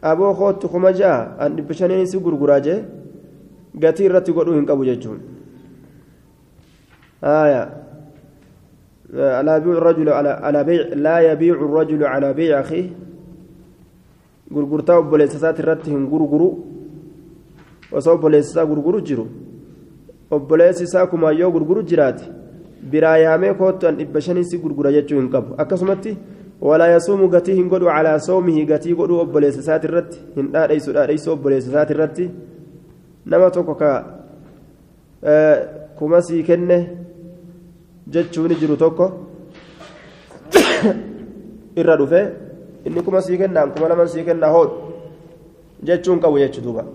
[0.02, 2.80] aboo kootti kuma ja'a an dhibba shaniin si gurguraa jee
[3.76, 5.20] gatii irratti godhuu hin qabu jechuun
[9.14, 12.90] لا يبيع الرجل على على بيع لا يبيع الرجل على بيع أخيه
[14.52, 16.48] غرغرتا وبليسات الرتهم غرغرو
[17.93, 19.25] وصو بليسا غرغرو جرو
[20.31, 22.27] وبليسا كما يو غرغرو جراتي
[22.91, 26.17] biraa yaamee kootu an dhibba shanii si gurgura jechuu hin qabu akkasumatti
[26.61, 31.31] walaa yasuumu gatii hin godhu calaa soomihi gatii godhuu obboleessa isaati irratti hin dhaadheysu dhaadheysu
[31.33, 32.29] obboleessa isaati irratti
[33.25, 33.89] nama tokko ka
[35.97, 36.77] kuma sii kenne
[38.15, 39.11] jechuun jiru tokko
[41.83, 42.21] irra dhufe
[42.85, 44.75] inni kuma sii kennaan kuma laman sii kennaa hoodhu
[45.83, 46.85] jechuun qabu jechuu duuba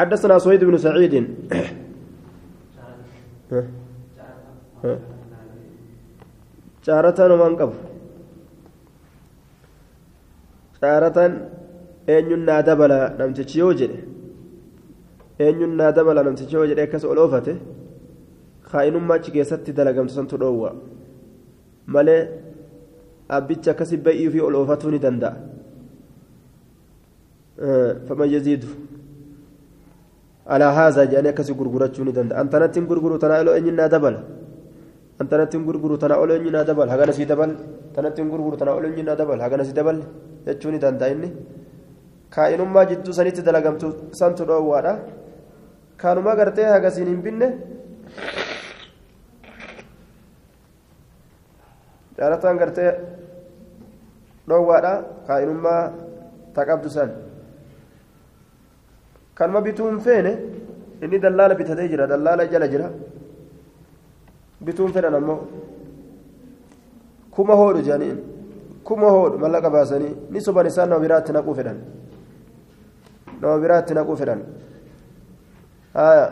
[0.00, 1.14] حدثنا سويد بن سعيد
[13.20, 13.98] namtichi yoo jedhe
[15.44, 17.52] eenyuun naa dabala namtichi yoo jedhe akkas ol oofate
[18.70, 20.70] kaa'inummaa achi keessatti dalagamtu santu dhoowwa
[21.94, 22.22] malee
[23.36, 25.36] abbichi akkasi ba'ii fi ol oofatuu ni danda'a
[28.08, 28.68] faman yaziidu
[32.42, 34.20] antanatti hin gurguru tanaa iloo eenyuun naa dabala
[35.20, 37.50] antanatti hin gurguru tana ol eenyu naa dabal hagana sii dabal
[37.94, 39.98] tanatti hin gurguru tana ol eenyu naa dabal hagana sii dabal
[40.46, 41.28] jechuu ni danda'a inni
[42.34, 43.86] kaa'inummaa jidduu sanitti dalagamtu
[44.20, 44.92] santu dhoowwaadha
[46.02, 47.48] kaanuma gartee hagasiin hin binne
[52.18, 52.90] jaalataan gartee
[54.48, 54.92] dhoowwaadha
[55.28, 55.82] kaa'inummaa
[56.56, 57.10] taqabdu san
[64.96, 65.38] fedhan ammoo
[67.36, 68.18] kuma hoodhu jedhaniin
[68.84, 71.78] kuma hoodhu mallaqa baasanii ni soban isaan nama biraatti naquu fedhan
[73.40, 74.40] nama biraatti naquu fedhan
[75.94, 76.26] haya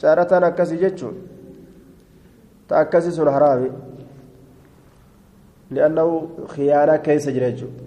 [0.00, 1.16] caarataan akkasii jechuun
[2.68, 3.70] ta akkasii sun haraami
[5.74, 6.14] li'annahu
[6.54, 7.82] khiyaanaa keessa jira jechuudha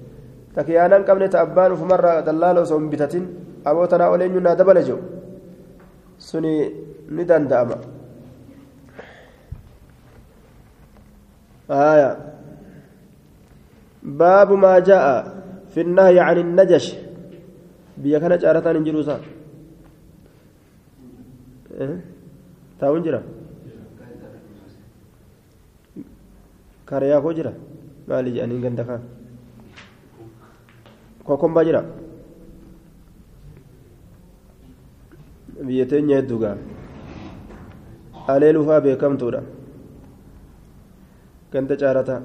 [0.56, 3.26] ta khiyaanaa hin qabne ta abbaan ufumarraa dallaala osoo hin bitatin
[3.66, 5.02] aboo tanaa ol eenyuun naa dabala jiru.
[6.18, 6.54] Suni
[7.10, 7.78] ni danda'ama.
[11.70, 12.10] آية
[14.04, 15.06] باب ما جاء
[15.74, 16.96] في النهي عن النجش
[17.98, 19.22] بيا كان جارتان انجلوسا
[21.80, 22.00] إيه؟
[22.80, 23.24] تاون جرا
[26.88, 27.54] كاريا كو جرا
[28.08, 28.96] مالي جاني غندكا
[31.24, 32.03] كوكم باجرا
[35.67, 36.57] biyya teenya hedduugaa
[38.27, 39.43] aleelufaa beekamtuudha
[41.53, 42.23] كنت جارتا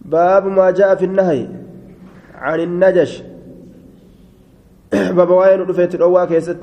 [0.00, 1.48] باب ما جاء في النهي
[2.34, 3.22] عن النجش
[4.92, 6.60] باب وين رفيت الأوا كيست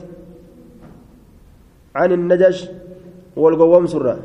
[1.95, 2.57] عن النجش
[3.35, 4.19] والقوام سرة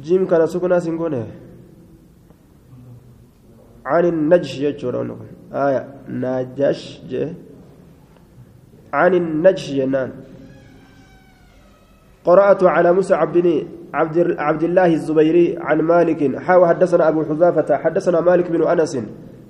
[0.00, 1.26] جيم كان سكنا سنقونه
[3.86, 4.94] عن النجش يجور
[5.55, 7.01] آية نجش
[8.93, 10.11] عن النجش جنان
[12.25, 16.39] قرأت على مسعب بن عبد عبد الله الزبيري عن مالك.
[16.39, 18.97] حاو حدثنا أبو حذافة حدثنا مالك بن أنس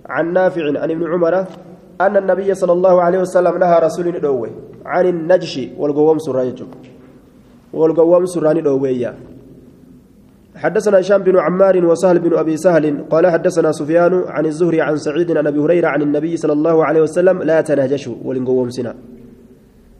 [0.05, 1.45] عن نافع عن ابن عمر
[2.01, 4.49] أن النبي صلى الله عليه وسلم نهى رسول دوي
[4.85, 6.63] عن النجش والقوام سرايج
[7.73, 9.13] والقوام سراني دوية
[10.55, 15.37] حدثنا هشام بن عمار وسهل بن أبي سهل قال حدثنا سفيان عن الزهري عن سعيد
[15.37, 18.95] عن أبي هريرة عن النبي صلى الله عليه وسلم لا تنهجشوا ولنقوم سنا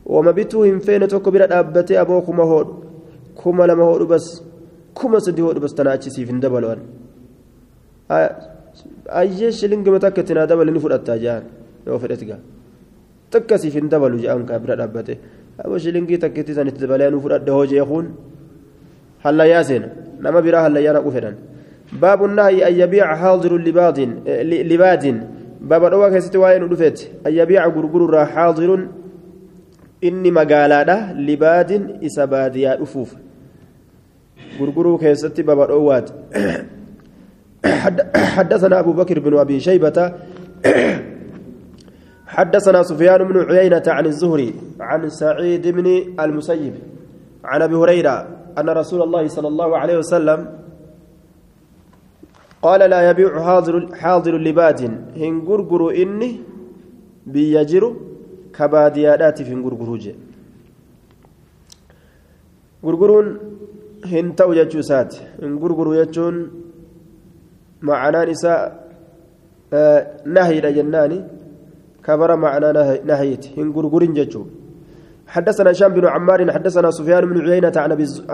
[0.06, 2.68] وما بيتوهم فين تكبر أبتي ابوكم هود؟
[3.44, 4.44] كما لما هود بس.
[4.96, 6.80] كما سدي هود بس تناچي سيفن دبلوان.
[9.22, 11.44] ayye shilingima takka tinaa dabale ni fudhattaa jaan
[11.88, 12.38] yoo fedhetga
[13.34, 15.14] takka siif hin dabalu jedhan kaa bira dhaabbate
[15.64, 17.20] abo shilingii takkitti sanitti dabalee nu
[20.20, 21.36] nama biraa hallayyaa naqu fedhan
[22.02, 24.00] باب النهي أن يبيع حاضر لباد
[24.72, 25.28] لباد
[25.62, 28.88] باب دوا كيستي واين دفت أن يبيع غرغر حاضر.
[30.04, 31.72] إني مقالا لباد
[32.04, 33.16] إسباديا أفوف.
[34.60, 36.10] غرغر كيستي باب دوات
[38.16, 40.12] حدثنا أبو بكر بن أبي شيبة.
[42.28, 45.88] حدثنا سفيان بن عيينة عن الزهري عن سعيد بن
[46.20, 46.74] المسيب.
[47.46, 48.28] عن أبي هريرة
[48.60, 50.40] أن رسول الله صلى الله عليه وسلم
[52.62, 54.80] قال لا يبيع حاضر حاضر لباد.
[55.22, 56.32] هنغرغر إني
[57.34, 57.84] بيجر
[58.54, 60.06] كباديادات في غرغروج.
[62.86, 63.28] غرغرون
[64.06, 66.36] هنتو جتشوسات هنغرغر يجون
[67.82, 68.60] معنى نساء
[69.74, 71.20] آه نهي جناني
[72.06, 72.70] كبر معنى
[73.10, 73.44] نهيت.
[73.58, 74.44] هنغرغرين جتشو
[75.28, 77.92] حدثنا هشام بن عمار حدثنا سفيان بن عيينة عن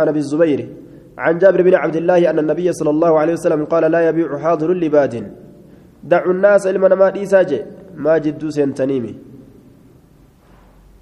[0.08, 0.70] ابي الزبير
[1.18, 4.74] عن جابر بن عبد الله أن النبي صلى الله عليه وسلم قال لا يبيع حاضر
[4.74, 5.32] لباد
[6.04, 7.60] دعوا الناس إلما ما ديساجي
[7.96, 9.14] ما جدو سنتنيمي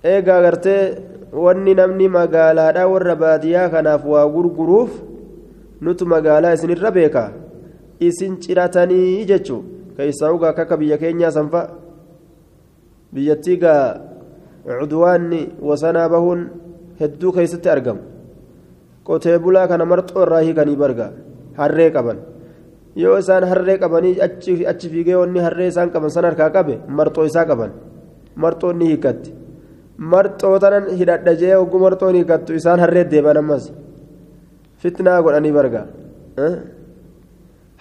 [0.04, 0.84] eegaa gartee
[1.46, 4.92] wanni namni magaalaadhaa warra baadiyyaa kanaaf waa gurguruuf
[5.82, 7.24] nutu magaalaa isinirra beeka
[8.08, 9.60] isin ciratanii jechuu
[9.98, 11.62] keessaa ugaa akka biyya keenyaa sanfa
[13.14, 13.84] biyyattii gaa
[14.66, 16.42] cudwaanni wasanaa bahuun
[17.00, 18.02] hedduu keessatti argamu.
[19.04, 21.12] Qotee bulaa kana marxoo irraa hiikanii barga
[21.58, 22.18] harree qaban.
[22.96, 24.20] Yoo isaan harree qabanii
[24.70, 27.72] achi fiigee wanni harree isaan qaban san harkaa qabe marxoo isaa qaban.
[28.36, 29.34] Marxoo ni hiikatti.
[29.98, 33.72] Marxoo tanan hidhadha jee hogguu marxoon hiikattu isaan harree deeban ammas.
[34.82, 35.82] Fitnaa godhanii barga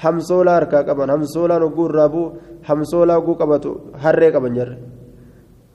[0.03, 2.27] hamsoolaa harkaa qaban hamsoolaan hogguu irraa buu
[2.69, 3.71] hamsoolaa hogguu qabatu
[4.05, 4.77] harree qaban jarre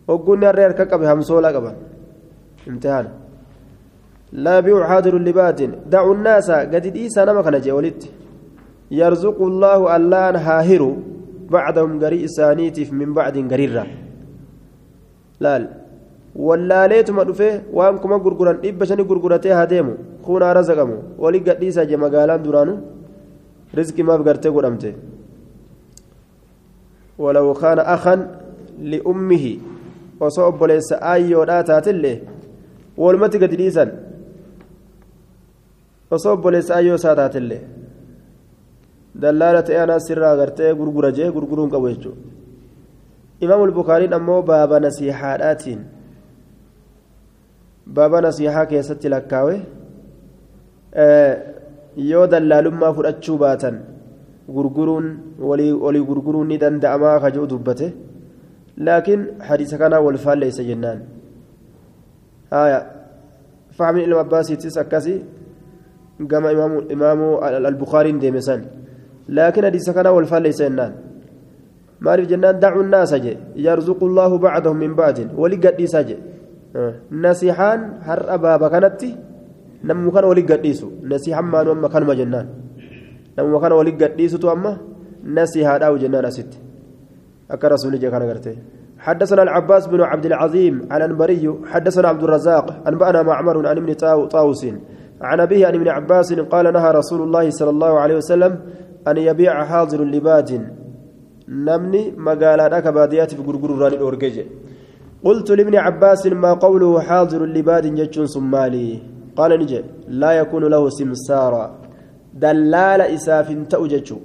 [0.07, 1.75] harree harka qabe hamsoolaa qaban
[2.67, 3.23] imtihaana
[4.33, 5.59] لا يبيع حاضر لباد
[5.93, 8.01] دعوا الناس قد إيسا نما كان جولت
[8.91, 10.83] يرزق الله اللان هاهر
[11.53, 13.85] بعدهم قري إسانيتف من بعد قريرا
[15.43, 15.63] laal
[16.47, 19.93] wallaaleetuma dhufe waan kuma gurguran dhibba shani gurguratee haa deemu
[20.25, 22.73] kuunaa razaqamu wali gadhiisaa je magaalaan duraanu
[23.79, 24.91] rizqii maaf gartee godhamte
[27.23, 28.15] ولو كان أخا
[28.81, 29.45] لأمه
[30.19, 32.17] osoo obboleessa aayyoodhaa taatillee
[32.97, 33.91] walumatti gadi dhiisan.
[36.11, 37.61] Osoo obboleessa ayyoo isaa taatillee
[39.21, 42.21] dallaala ta'e anaas sirraa agartee gurgura jee gurguruun qabu jechuudha.
[43.43, 45.81] Imaamul bukaariin ammoo baaba nasiihaadhaatiin
[47.95, 49.55] baaba nasiihaa keessatti lakkaawe
[52.11, 53.75] yoo dallaalummaa fudhachuu baatan
[54.55, 55.05] gurguruun
[55.49, 57.87] walii gurguruun ni danda'amaa kajuu dubbate.
[58.77, 60.99] Laakiin hadiisa kanaa wal faalleessa jennaan
[62.51, 62.79] haya
[63.77, 65.21] fahmiin ilma abbaasiittis akkasi
[66.27, 66.51] gama
[66.89, 67.37] imaamu
[67.71, 68.65] albukaariin deeme san
[69.27, 70.93] laakiin hadiisa kanaa wal faalleessa jennaan
[71.99, 76.17] maaliif jennaan dacuu naasa je yarzuqu llaahu bacdahum min bacdin wali gadhiisaa je
[77.11, 79.15] nasiixaan har'a baaba kanatti
[79.83, 82.47] namni kana wali gadhiisu nasiixaan maanu amma kanuma jennaan
[83.37, 84.77] namuma kana wali gadhiisutu amma
[85.23, 86.57] nasiixaadhaawu jennaan asitti
[87.61, 88.57] rasuulli jee kana gartee
[89.03, 93.93] حدثنا العباس بن عبد العظيم الأنبري حدثنا عبد الرزاق أنبأنا معمر عن ابن
[94.27, 94.65] طاووس.
[95.21, 98.59] عن أبيه عن ابن عباس قال نهى رسول الله صلى الله عليه وسلم
[99.07, 100.49] أن يبيع حاضر لباد.
[101.47, 104.45] نمني مقالا كباديات في غرغر راني أورجيجي
[105.23, 108.99] قلت لابن عباس ما قوله حاضر لباد جتشون سمالي؟
[109.35, 111.65] قال نجي لا يكون له سمسارا.
[112.33, 114.17] دلال إساف تأججو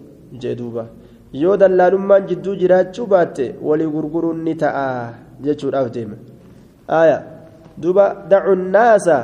[0.43, 0.87] جدوبا
[1.33, 5.15] yoo dallaalummaan jidduu jiraachuu baatte walii gurguruun ni ta'a
[5.45, 6.17] jechuudhaaf deema
[7.01, 7.19] aya
[7.79, 9.17] duba dacu nnaasa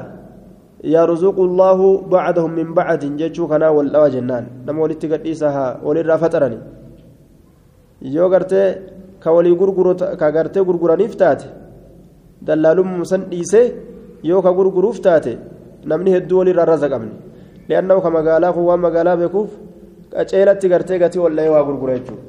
[0.84, 4.44] yarzuqu llaahu bacdahum min bacdin jechuu kanaa wal dhawa jennaan.
[4.66, 6.58] Nama walitti gadhiisa haa walirraa faxarani.
[8.02, 8.68] Yoo gartee
[9.20, 9.56] ka walii
[10.20, 11.48] ka gartee gurguraniif taate
[12.46, 13.72] dallaalummaa san dhiisee
[14.22, 15.38] yoo ka gurguruuf taate
[15.84, 17.12] namni hedduu walirraa raza qabne.
[17.68, 19.50] Li'aannahu ka magaalaa kun waan magaalaa beekuuf
[20.14, 22.22] qaceelatti gartee gatii wallee waa gurgura jechuudha.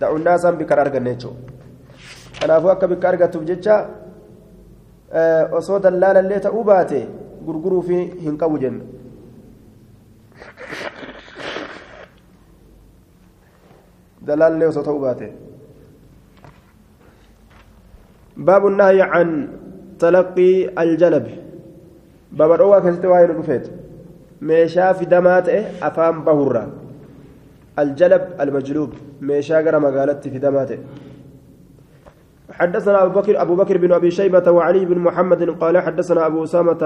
[0.00, 1.40] Da'unnaa isaan bikka arganne jechuudha.
[2.40, 3.76] Kanaafuu akka bikka argatuuf jecha
[5.14, 7.06] eh, osoo dallaalallee ta'uu baate
[7.46, 8.84] gurguruu hin qabu jenna.
[14.26, 15.28] dalaallee osoo ta'uu baate.
[18.36, 19.30] Baabu nahyi an
[19.98, 21.34] talaqqii aljalabi.
[22.36, 23.42] Baaba dhowwaa keessatti waa'ee nu
[24.48, 25.48] ميشا في دمات
[25.88, 26.64] أفام بهرة
[27.78, 30.70] الجلب المجلوب ميشا قرا مقالت في دمات
[32.58, 36.82] حدثنا أبو بكر أبو بكر بن أبي شيبة وعلي بن محمد قال حدثنا أبو أسامة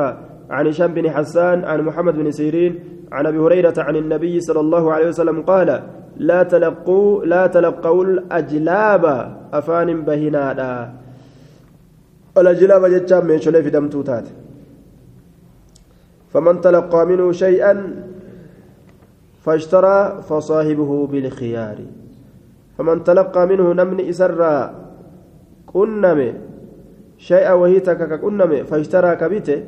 [0.50, 2.72] عن هشام بن حسان عن محمد بن سيرين
[3.12, 5.82] عن أبي هريرة عن النبي صلى الله عليه وسلم قال
[6.16, 9.04] لا تلقوا لا تلقوا الأجلاب
[9.52, 10.92] أفان بهنادا.
[12.38, 14.26] الأجلاب جتام من دم توتات
[16.36, 17.72] فمن تلقى منه شيئا
[19.40, 21.78] فاشترى فصاحبه بالخيار.
[22.76, 24.56] فمن تلقى منه نمن إسرى
[25.66, 26.20] كنم
[27.18, 29.60] شيئا وهي تكك كنم فاشترى كبته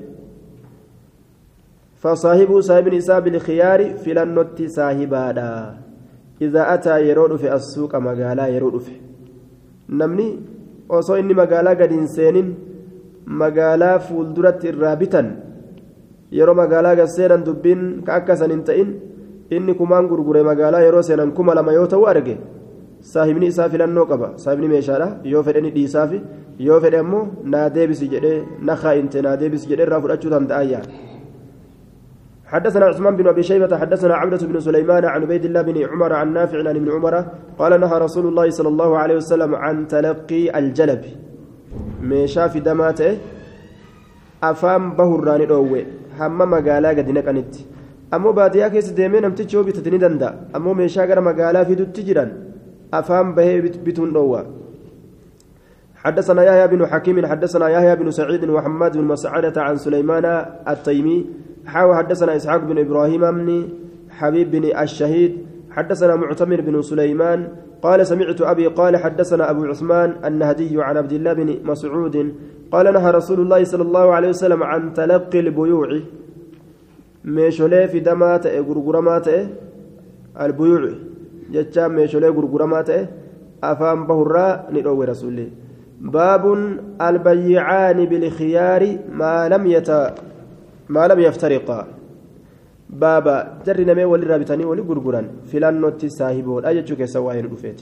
[1.96, 5.52] فصاحبه صاحب نساء بالخيار فلنت صاحبادا
[6.40, 8.92] إذا أتى يرود في السوق مقالا يرود في.
[9.88, 10.28] نمني
[10.88, 12.46] osoo inni magaalaa gadi hin seenin
[13.40, 14.72] magaalaa fuulduratti
[16.32, 18.88] yeroo magaalaa gad seenan dubbiin ka akkasan hin ta'in
[19.50, 22.36] inni kumaan gurgure magaalaa yeroo seenan kuma lama yoo ta'u arge
[23.00, 26.18] saahibni isaa filannoo qaba saahibni meeshaadha yoo fedhe ni dhiisaafi
[26.68, 30.86] yoo fedhe ammoo naa deebisi jedhee na kaa'inte naa deebisi jedhee irraa fudhachuu danda'ayyaa
[32.52, 36.32] حدثنا عثمان بن ابي شيبه حدثنا عبده بن سليمان عن عبيد الله بن عمر عن
[36.32, 37.14] نافع عن ابن عمر
[37.60, 41.02] قال نهى رسول الله صلى الله عليه وسلم عن تلقي الجلب
[42.08, 43.10] ميشا في دماته
[44.42, 45.82] افام بهراني دوwe
[46.18, 47.66] hamma magaalaa gadi naqanitti
[48.16, 52.30] ammoo baadiyyaa keessa deemee namtichi yoo bitate ni danda'a ammoo meeshaa gara magaalaa fidutti jiran
[53.00, 54.46] afaan bahee bituun dhoowwa
[55.98, 60.24] حدثنا يحيى بن حكيم حدثنا يحيى بن سعيد وحماد بن مسعدة عن سليمان
[60.68, 61.26] التيمي
[61.66, 63.68] حاو حدثنا إسحاق بن إبراهيم بن
[64.10, 65.32] حبيب بن الشهيد
[65.70, 67.48] حدثنا معتمر بن سليمان
[67.82, 72.34] قال سمعت أبي قال حدثنا أبو عثمان النهدي عن عبد الله بن مسعود
[72.72, 76.00] قال نهى رسول الله صلى الله عليه وسلم عن تلقي البيوع.
[77.24, 79.28] ميشولي في دمات غرغرمات
[80.40, 80.90] البيوع.
[81.52, 82.90] جتشا ميشولي غرغرمات
[83.64, 85.48] أفام بهرا ندعو رسولي.
[86.00, 86.56] باب
[87.00, 89.90] البيعان بالخيار ما لم يت
[92.90, 97.80] بابا جري نمي ولي رابطاني ولي غرغران فلانوتي صاحبون اجچو كسواين دفيت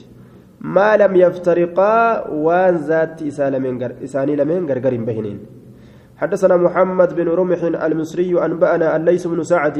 [0.61, 5.39] ما لم يفترقا وان ذات إساني لمن غرغر بهنين
[6.17, 9.77] حدثنا محمد بن رمح المصري أنبأنا الليث بن سعد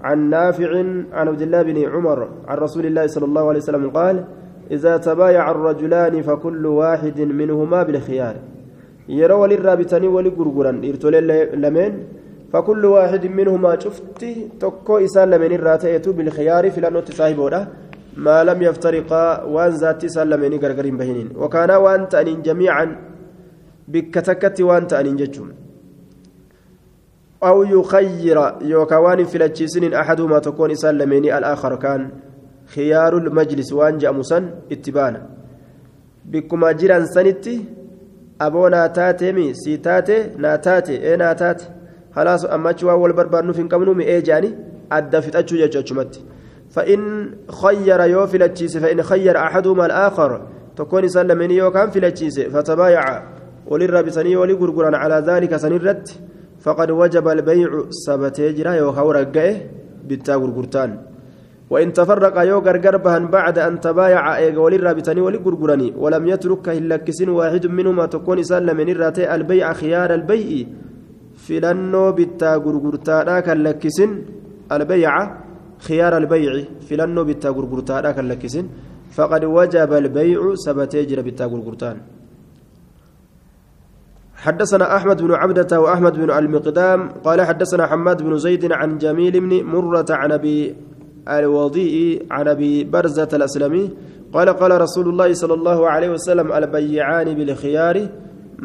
[0.00, 0.70] عن نافع
[1.12, 4.24] عن عبد الله بن عمر عن رسول الله صلى الله عليه وسلم قال
[4.70, 8.36] إذا تبايع الرجلان فكل واحد منهما بالخيار.
[9.08, 11.14] يرى للرابطان ولغرغران إرتول
[11.64, 11.92] لمن؟
[12.52, 14.24] فكل واحد منهما شفت
[14.60, 17.66] تكو إسان لمن الراتية بالخيار في لأنه تصاحبه
[18.16, 21.28] ما لم يفترقا وان ذات إسان لمن غرغرين بهنين.
[21.36, 22.96] وكان وان تأنين جميعا
[23.88, 25.48] بكتكت وان تأنين ججم
[27.44, 30.70] أو يخير يوكوان في الجسن أحدهما تكون
[31.38, 32.10] الآخر كان
[32.74, 33.98] خيار المجلس وان
[34.72, 35.26] اتبانا.
[36.24, 37.64] بكما جيران سنتي
[39.32, 41.81] مي سي تاتي نا تاتي إيه نا تاتي
[42.16, 44.50] خلاص أما شوى والبربار نفين كمنو مي إيه جاني
[44.92, 46.20] أدى في تأتشو جاتشمت
[46.70, 47.30] فإن
[47.62, 50.30] خير يو في الجيس فإن خير أحدهما الآخر
[50.76, 53.22] تكون سلمين يو كان في الجيس فتبايع
[53.66, 56.20] وللرابسني ولقرقران على ذلك سنرت
[56.60, 59.60] فقد وجب البيع سبتيجرا يو خورقه
[60.08, 60.90] بالتا قرقرتان.
[61.70, 67.28] وإن تفرق يو غرغر بهن بعد أن تبايع إيغ وللرابطني ولقرقرني ولم يترك إلا كسن
[67.28, 70.66] واحد منهما تكون سلم من البيع خيار البيع
[71.44, 74.10] فلنو بتا غرغرتا كان لكسن
[74.74, 75.14] البيع
[75.86, 76.52] خيار البيع
[76.86, 78.66] فلنو بتا غرغرتا كان لكسن
[79.16, 81.96] فقد وجب البيع سبتيجر بتا غرغرتان
[84.44, 89.52] حدثنا أحمد بن عبدة وأحمد بن المقدام قال حدثنا حماد بن زيد عن جميل بن
[89.64, 90.74] مرة عن أبي
[91.28, 93.90] الوضيء عن أبي برزة الأسلمي
[94.32, 98.08] قال قال رسول الله صلى الله عليه وسلم البيعان بالخيار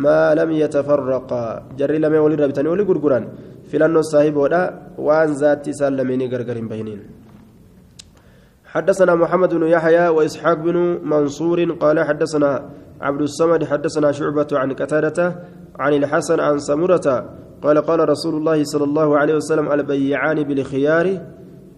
[0.03, 1.43] ما لم يتفرقا.
[1.79, 3.23] جري لم يولي ربتني ولي غرغران
[3.69, 4.63] فلانو صاحب ودا
[5.05, 7.01] وان ذات سلميني غرغرين بينين.
[8.73, 12.51] حدثنا محمد بن يحيى وإسحاق بن منصور قال حدثنا
[13.01, 15.17] عبد الصمد حدثنا شعبة عن قتادة
[15.79, 17.07] عن الحسن عن سمرة
[17.63, 21.07] قال قال رسول الله صلى الله عليه وسلم البيعان بالخيار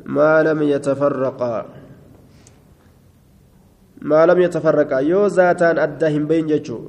[0.06, 1.66] ما لم يتفرقا.
[4.02, 5.00] ما لم يتفرقا.
[5.00, 6.80] يو ذاتان أدهم بين جتشو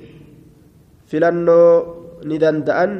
[1.10, 1.60] فلانو
[2.30, 2.92] ندندأن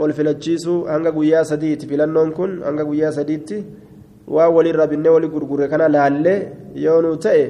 [0.00, 3.64] wal filachiisuu hanga guyyaa sadiitti filannoon kun hanga guyyaa sadiitti
[4.34, 6.40] waa walirraa binnee walii gurgure kana laallee
[6.84, 7.44] yoo nu ta'e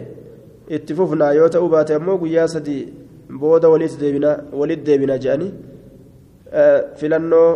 [0.77, 2.83] itti fufnaa yoo ta'uu baate ammoo guyyaa sadii
[3.41, 5.53] booda walitti deebina jedhanii
[7.01, 7.51] filannoo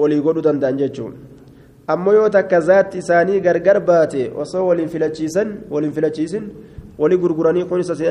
[0.00, 1.14] walii godhuu danda'an jechuun
[1.92, 6.44] ammoo yoo takka zaatti isaanii gargar baate osoo waliin filachiisan waliin filachiisin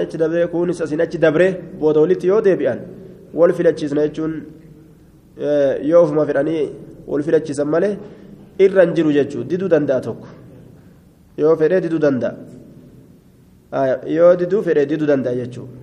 [0.04, 2.80] achi dabree kunis asin achi dabree booda walitti yoo deebi'an
[3.40, 4.34] wal filachiisna jechuun
[5.90, 6.64] yoo ofuma fedhanii
[7.08, 7.94] wal filachiisan malee
[8.66, 10.28] irra hin jiru jechuun diduu danda'a tokko
[11.38, 12.36] yoo fedhee diduu danda'a
[14.18, 15.74] yoo diduu fedhee diduu danda'a jechuudha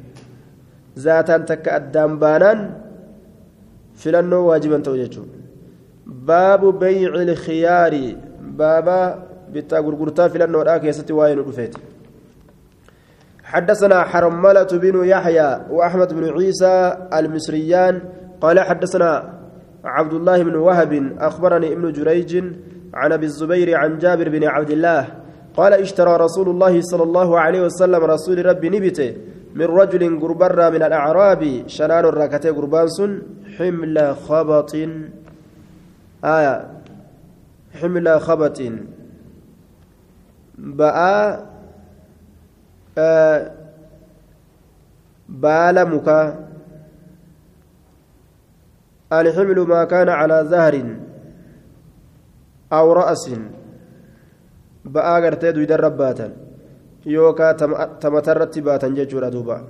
[1.07, 2.61] zaataan takka addaan baanaan
[4.03, 5.35] filannoo waajiban ta'u jechuudha
[6.31, 8.05] baabu bay'il khiyaari
[8.61, 8.99] baaba
[9.53, 11.96] bittaa gurgurtaa filannoodhaa keessatti waa'ee nu dhufeeti.
[13.47, 18.01] حدثنا حرملة بن يحيى وأحمد بن عيسى المصريان
[18.41, 19.33] قال حدثنا
[19.85, 22.45] عبد الله بن وهب أخبرني ابن جريج
[22.95, 25.09] عن أبي الزبير عن جابر بن عبد الله
[25.57, 29.17] قال اشترى رسول الله صلى الله عليه وسلم رسول ربي نبته
[29.55, 33.23] من رجل قربرا من الأعراب شنان الركتي قربان سن
[33.59, 34.75] حمل خبط.
[36.25, 36.55] آية.
[37.81, 38.59] حمل خبط.
[40.59, 41.47] بقى
[42.99, 43.53] آه
[45.29, 46.49] بال مكا.
[49.13, 50.97] الحمل ما كان على زهر
[52.73, 53.31] أو رأس
[54.85, 56.33] بقى قرتي دويدا رباتا.
[57.07, 57.53] يوكا
[58.01, 59.65] تمترت باتا جيجورا دوبا.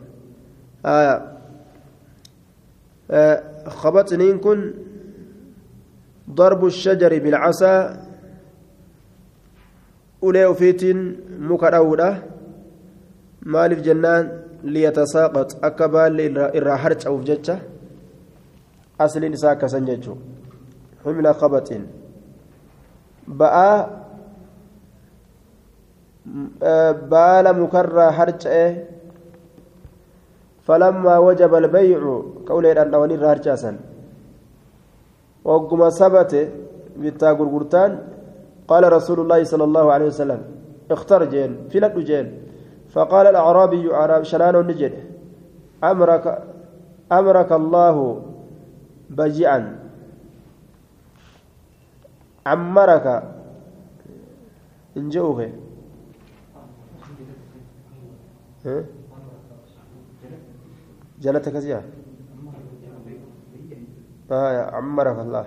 [0.86, 1.32] آية.
[3.10, 4.74] آه خبطنين كن
[6.30, 8.02] ضرب الشجر بالعصا
[10.22, 11.16] أولي أفيتين
[13.46, 17.58] مكراودا مالف جنان ليتساقط أكبال إرى هرج أو جتة
[19.00, 20.14] أصل إساء كسنججو
[21.04, 21.68] حمل خبط
[23.28, 23.90] بقى
[27.10, 28.64] baala mukarraa harca'e
[30.66, 33.76] falammaa wajaba albaycu qawleedhaan dhawanirraa harcaasan
[35.44, 36.50] wagguma sabate
[36.98, 37.92] bittaa gurgurtaan
[38.66, 40.42] qaala rasuulu llaahi sala allahu alehi wasalam
[40.90, 42.26] اختر جين فلت جين
[42.96, 44.94] فقال الأعرابي أعراب شنان نجد؟
[45.84, 46.24] أمرك
[47.12, 47.96] أمرك الله
[49.10, 49.60] بجيعا.
[52.46, 53.06] عمرك.
[54.96, 55.52] إن جئوه
[61.20, 61.82] جلتك زيها
[64.32, 65.46] آه عمرك الله.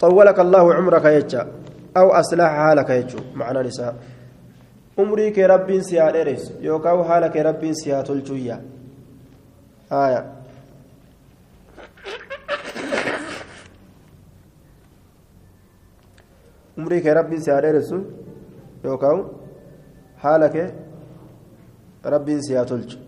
[0.00, 1.59] طولك الله عمرك يجا
[1.96, 3.94] أو أصلح حالك يجو معنى نساء.
[4.98, 8.62] عمري كرب سيا ديرس يوكاو حالك رب سيا تلجويا.
[9.92, 10.40] آية.
[16.80, 17.98] umrii kee rabbiin si haa dheeressu
[18.84, 19.22] yookaan
[20.22, 20.66] haala kee
[22.14, 22.98] rabbiin si haa tolchu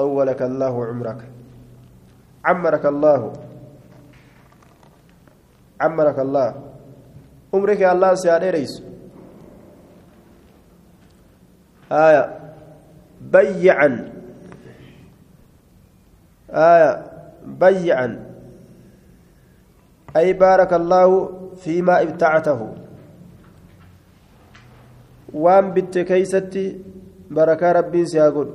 [0.00, 1.20] أولك الله عمرك.
[2.44, 3.32] عمرك الله.
[5.82, 6.48] عمرك الله.
[7.54, 8.74] عمرك الله سيادة رئيس.
[11.92, 12.24] آية.
[13.20, 13.90] بيعا.
[16.50, 16.92] آية.
[17.46, 18.08] بيعا.
[20.16, 21.08] أي بارك الله
[21.56, 22.60] فيما ابتعته.
[25.32, 26.66] وان بت كيستي
[27.30, 28.50] بركة ربي سيقول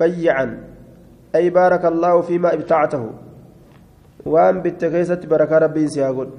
[0.00, 0.46] بيعا.
[1.34, 3.23] أي بارك الله فيما ابتعته.
[4.26, 6.30] وان بت كيستي بركة ربي سيقول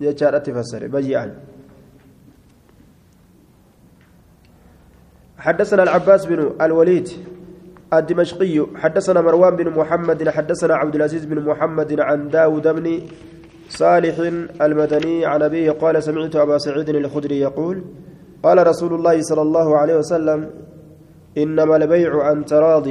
[0.00, 1.34] يجارة تفسر بيعا
[5.38, 7.08] حدثنا العباس بن الوليد
[7.92, 13.00] الدمشقي حدثنا مروان بن محمد حدثنا عبد العزيز بن محمد عن داود بن
[13.68, 14.18] صالح
[14.62, 17.84] المدني عن أبيه قال سمعت أبا سعيد الخدري يقول
[18.42, 20.50] قال رسول الله صلى الله عليه وسلم
[21.38, 22.88] إنما البيع عن تراض.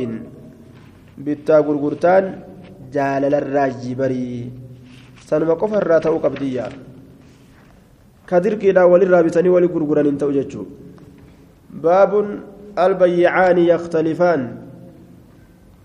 [2.98, 4.52] بتا غرغرتان جالل الراجي بري.
[5.26, 6.70] سنما قفر راتو قبديا
[8.28, 10.66] كدركي لا ولي رابطني ولي غرغران انتو
[11.70, 12.14] باب
[12.78, 14.42] البيعان يختلفان.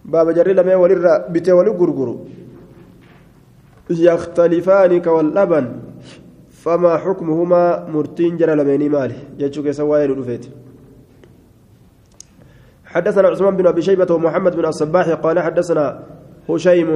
[0.04, 2.18] باب جري لما ولر بتي ولي غرغر
[3.90, 5.66] يختلفان كاللبن
[6.50, 10.46] فما حكمهما مرتين جرى لميني مالي جاتشوك سوايا رفيت
[12.84, 16.02] حدثنا عثمان بن أبي شيبة ومحمد بن الصباح قال حدثنا
[16.48, 16.90] هشيم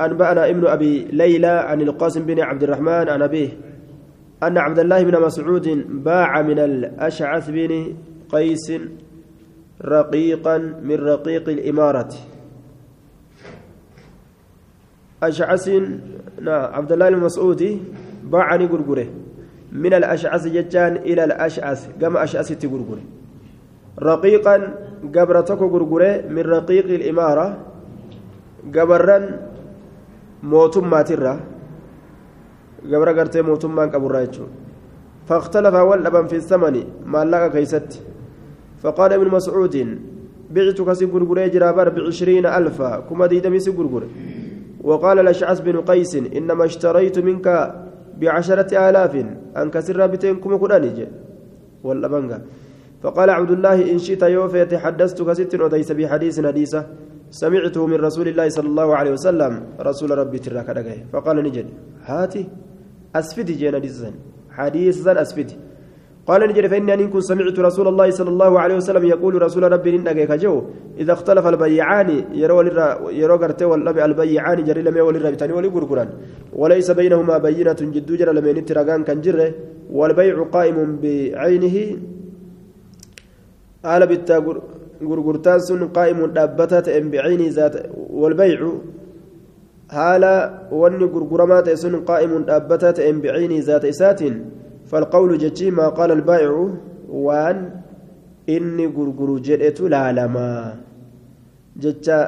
[0.00, 3.48] أنبأنا ابن أبي ليلى عن القاسم بن عبد الرحمن عن أبيه
[4.42, 5.68] أن عبد الله بن مسعود
[6.04, 7.94] باع من الأشعث بن
[8.28, 8.72] قيس
[9.84, 12.08] رقيقا من رقيق الإمارة.
[15.22, 15.70] أشعث
[16.46, 17.78] عبد الله المسعودي
[18.24, 19.06] باعني غرغره
[19.72, 23.02] من الأشعث جتان إلى الأشعث كما أشعث تغرغره
[24.02, 24.74] رقيقا
[25.14, 27.71] قبرتك غرغره من رقيق الإمارة.
[30.42, 31.40] موتم ماترة
[32.92, 34.26] قبر قرتي موتم مان قبر
[35.26, 38.02] فاختلف واللبن في الثمن ما لقى كيست
[38.82, 39.98] فقال ابن مسعود
[40.50, 44.08] بعتك سي غرغره جرابر بعشرين ألفا كما ديدمي سي غرغره
[44.82, 47.46] وقال الأشعث بن قيس إنما اشتريت منك
[48.20, 49.14] بعشرة آلاف
[49.56, 50.98] أنك سر بتين كم قرانج
[51.84, 52.38] والأبنغا
[53.02, 56.86] فقال عبد الله إن شئت يوفي حدثتك ست أديس بحديث حديثة
[57.40, 59.52] سمعته من رسول الله صلى الله عليه وسلم
[59.88, 60.68] رسول ربي تراك
[61.12, 61.66] فقال نجد
[62.08, 62.42] هاتي
[63.16, 63.78] أسفدي جينا
[64.56, 65.56] حديثا أسفدي.
[66.28, 69.90] قال نجري فإني أن كنت سمعت رسول الله صلى الله عليه وسلم يقول رسول ربي
[69.96, 70.54] إنك كجو
[71.02, 72.08] إذا اختلف البيعان
[72.42, 72.58] يرو
[73.20, 76.08] يرو قرتي والنبي البيعان جري لم يولي ربيتاني ولي قرقران
[76.60, 79.18] وليس بينهما بينة جد جرى لم ينترغان كان
[79.98, 81.76] والبيع قائم بعينه.
[83.92, 84.38] آل بتا
[85.10, 87.74] قرقرتان سن قائم دابتات بعينه ذات
[88.20, 88.60] والبيع
[89.90, 90.34] هالا
[90.80, 94.34] وني قرقرمات سن قائم دابتات بعينه ذات إساتين
[94.86, 96.52] فالقول جتي ما قال البائع
[97.08, 97.56] وان
[98.48, 100.74] إني غرغرو جدت لالما
[101.82, 102.18] جتا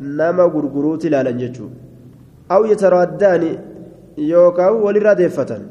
[0.00, 1.66] نما غرغروتي لالن جتو
[2.54, 3.44] أو يتردان
[4.18, 5.62] يوكاو ولرا ديفتن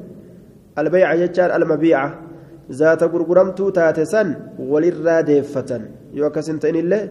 [0.80, 2.10] البيع جتان المبيعة
[2.72, 4.28] ذات غرغرمتو تاتسن
[4.60, 5.84] ولرا ديفتن.
[6.14, 7.02] يوكا سنتين الله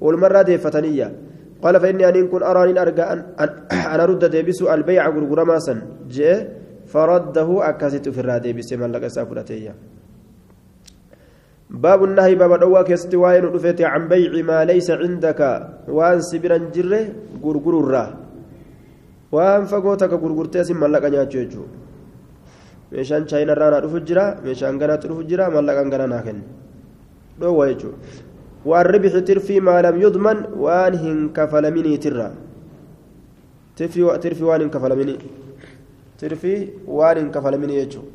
[0.00, 1.08] والمرة ديفتنية
[1.62, 3.18] قال فإني أن كن أراني أرجع أن
[3.94, 5.78] أنا رد ديبسو البيع غرغرما سن
[6.14, 6.36] جئ
[6.92, 9.74] فرده أكاسيت في الرادي بسم الله كسافرتيا
[11.70, 15.40] باب النهي باب دوا كست وين دفت عن بيع ما ليس عندك.
[15.88, 17.02] وان سبرا جره
[17.42, 18.06] غرغر الرا
[19.32, 20.60] وان فغوتك غرغرتي
[21.12, 21.64] نياچو يجو.
[22.94, 26.44] Meeshaan chaayina irraa naa dhufu jira meeshaan ganaatti dhufu jira mallaqaan gana naa kenna
[27.40, 27.98] dhoowwa jechuudha
[28.70, 31.98] waan ribixi tirfii maalam yudman waan hin kafalaminii
[33.78, 34.04] tirfii
[34.50, 35.18] waan hin kafalaminii
[36.20, 36.60] tirfii
[36.98, 38.10] waan hin kafalamin jechuudha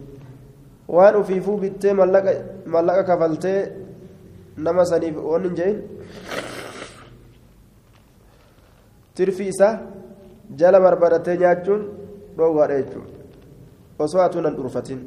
[0.98, 3.60] waan ufiifuu bittee mallaqa kafaltee
[4.68, 5.78] nama saniif waan hin jehin
[9.20, 9.74] tirfii isaa
[10.64, 11.82] jala barbadatee nyaachuun
[12.38, 13.19] dhoowwaadha jechuudha
[14.00, 15.00] osoo dhurfatin.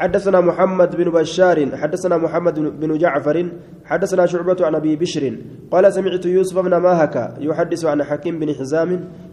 [0.00, 3.36] حدثنا محمد بن بشار حدثنا محمد بن جعفر
[3.84, 5.24] حدثنا شعبة عن أبي بشر
[5.70, 8.90] قال سمعت يوسف بن ماهك يحدث عن حكيم بن حزام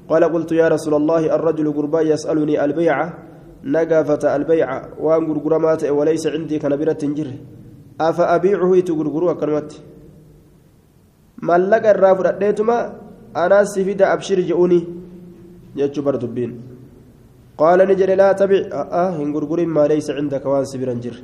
[0.09, 3.07] قال قلت يا رسول الله الرجل قربا يسألني البيعة
[3.63, 7.29] نقافة البيعة وأن قرقرمات وليس عندي كنبرة جر
[8.01, 9.73] أفأبيعه تقرقروا كلمات
[11.47, 13.06] ملك الرافر أديتما
[13.43, 14.79] أنا سفيد أبشر جؤوني
[15.79, 16.51] يجو بردبين
[17.61, 18.61] قال نجري لا تبع.
[18.79, 21.17] آه, آه إن غرغر ما ليس عندك وان سبرا جر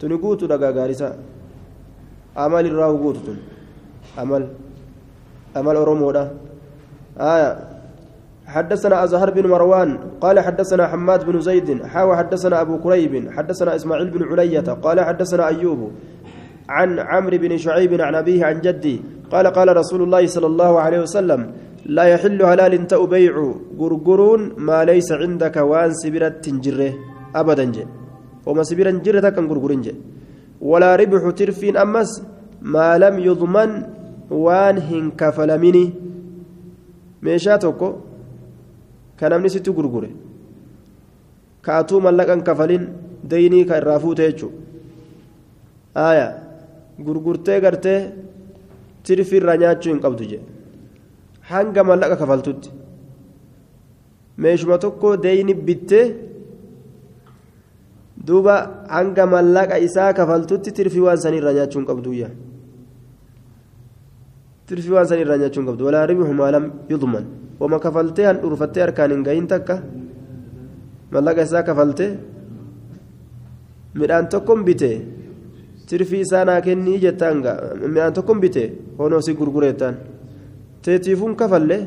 [0.00, 1.08] تنقوت دقا غارسا
[2.44, 3.26] أمل الراو قوت
[4.22, 4.42] أمل
[5.58, 6.24] أمل أرومودا
[7.20, 7.50] آية.
[8.46, 9.98] حدثنا أزهر بن مروان.
[10.20, 11.68] قال حدثنا حماد بن زيد.
[11.82, 13.30] حاوى حدثنا أبو كريب.
[13.30, 14.68] حدثنا إسماعيل بن علية.
[14.84, 15.90] قال حدثنا أيوب
[16.68, 18.96] عن عمرو بن شعيب عن أبيه عن جدي.
[19.32, 21.40] قال قال رسول الله صلى الله عليه وسلم
[21.96, 23.34] لا يحل حلال تأو بيع
[23.80, 26.92] غرغرون ما ليس عندك وان سبرت تنجره.
[27.40, 27.84] أبدا جي
[28.46, 29.94] وما سبرا جره كان غرغرين جي
[30.70, 32.10] ولا ربح ترفين أمس
[32.74, 33.70] ما لم يضمن
[34.44, 35.86] وان هنكفل مني.
[37.22, 37.58] meeshaa
[39.18, 40.10] كان من ست gurgure
[41.62, 42.84] kaatuu mallaqan kafalin
[43.30, 46.26] daynii ka irraa fuute jechuudha
[47.06, 47.60] gurgurtee
[49.06, 50.46] tirfirraa nyaachuu hin qabdu jedhe
[51.52, 52.70] hanga mallaqa kafaltutti
[54.42, 56.04] meeshuma tokko deeyni bittee
[58.26, 58.54] duuba
[58.96, 62.28] hanga mallaqa isaa kafaltutti tirfii waan sanirraa nyaachuun qabduyya
[64.68, 67.24] tirfii waan sanirraa nyaachuun qabdu walaa ribixu maalam yudman
[67.60, 69.76] wama kafaltee han dhurfattee harkaan hin gahin takka
[71.14, 72.10] mallaqa isaa kafaltee
[74.00, 74.90] midhaan tokkon bite
[75.90, 77.38] tirfii isaa naa kennii jettaan
[77.94, 78.64] mi'aan tokkon bite
[78.98, 79.94] honoo si gurgureettaan.
[80.84, 81.78] Teetiifuun kafalle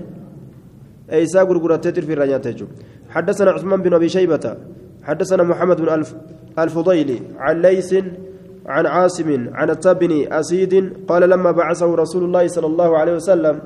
[1.18, 4.58] eeysaa gurgurattee tirfii irraa nyaatta jechuudha حدثنا عثمان بن ابي شيبه
[5.04, 6.04] حدثنا محمد بن
[6.60, 7.92] الفضيل عن ليث
[8.66, 9.68] عن عاصم عن
[10.02, 10.74] بن اسيد
[11.08, 13.60] قال لما بعثه رسول الله صلى الله عليه وسلم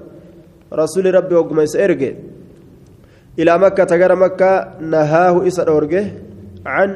[0.73, 2.11] رسول ربي وقميس ارجع
[3.39, 5.69] إلى مكه تجر مكه نهاه اسر
[6.65, 6.89] عن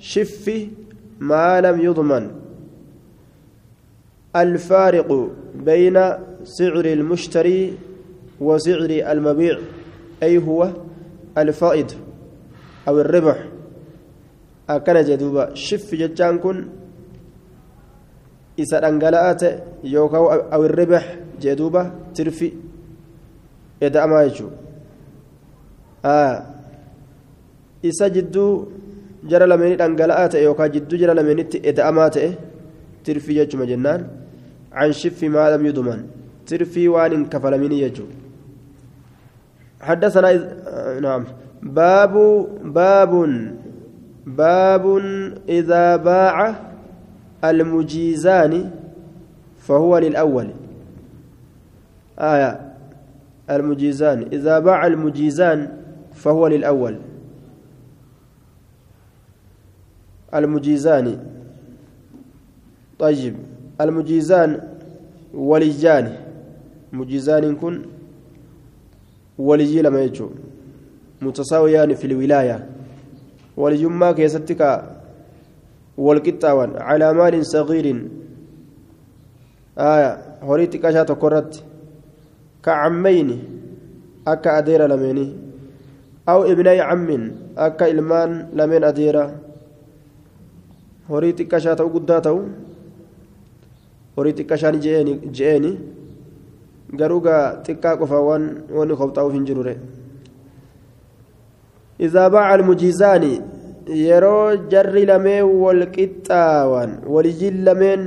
[0.00, 0.46] شف
[1.20, 2.24] ما لم يضمن
[4.36, 5.96] الفارق بين
[6.44, 7.78] سعر المشتري
[8.40, 9.58] وسعر المبيع
[10.22, 10.70] أي هو
[11.38, 11.92] الفائد
[12.88, 13.38] أو الربح.
[14.70, 16.68] أكن جدوبا شف جتان كن
[18.58, 19.42] إذا أنقلأت
[19.84, 22.52] يوكاو أو الربح جدوبا ترفي.
[23.82, 24.48] إذا أما يجو.
[26.04, 26.46] آه.
[27.84, 28.66] إذا جدو
[29.24, 32.08] جرى لمن أنقلأت يوكا جدو جرى لمن إذا أما
[33.04, 34.19] ترفي جتما جنان.
[34.72, 36.06] عن شف ما لم يضمن.
[36.46, 38.04] ترفي وان كفل من يجو.
[39.80, 40.42] حدثنا إذ...
[41.00, 41.24] نعم.
[41.62, 42.14] باب
[42.64, 43.12] باب
[44.26, 44.84] باب
[45.48, 46.54] إذا باع
[47.44, 48.70] المجيزان
[49.58, 50.48] فهو للأول.
[52.18, 52.72] آية.
[53.50, 54.22] المجيزان.
[54.32, 55.76] إذا باع المجيزان
[56.14, 56.98] فهو للأول.
[60.34, 61.18] المجيزان.
[62.98, 63.49] طيب.
[63.80, 64.60] المجيزان
[65.34, 66.06] وليان
[66.92, 67.82] مجيزان كن
[69.38, 70.28] ولي لما يجو.
[71.22, 72.66] متساويان في الولاية.
[73.56, 74.62] وليما كيستك
[75.98, 77.86] والقطاوان على مال صغير.
[79.78, 80.12] آية.
[80.42, 81.64] هوريتك أشات كرت
[82.64, 83.28] كعمين.
[84.26, 85.26] أكا أدير لميني.
[86.28, 87.08] أو ابني عم.
[87.58, 89.24] أكا إلمان لمن أديرا
[91.10, 92.36] هوريتك أشات قداته
[94.16, 94.76] horii xiqqashaan
[95.36, 95.72] je'eeni
[96.98, 98.44] garuu gaa xiqqaa qofa waan
[98.78, 99.76] wanni kobxaa'uuf hin jirure
[102.00, 103.24] إذا باع المجيزان
[103.92, 108.00] يرو جري لمن والقطاوان ولجي لمن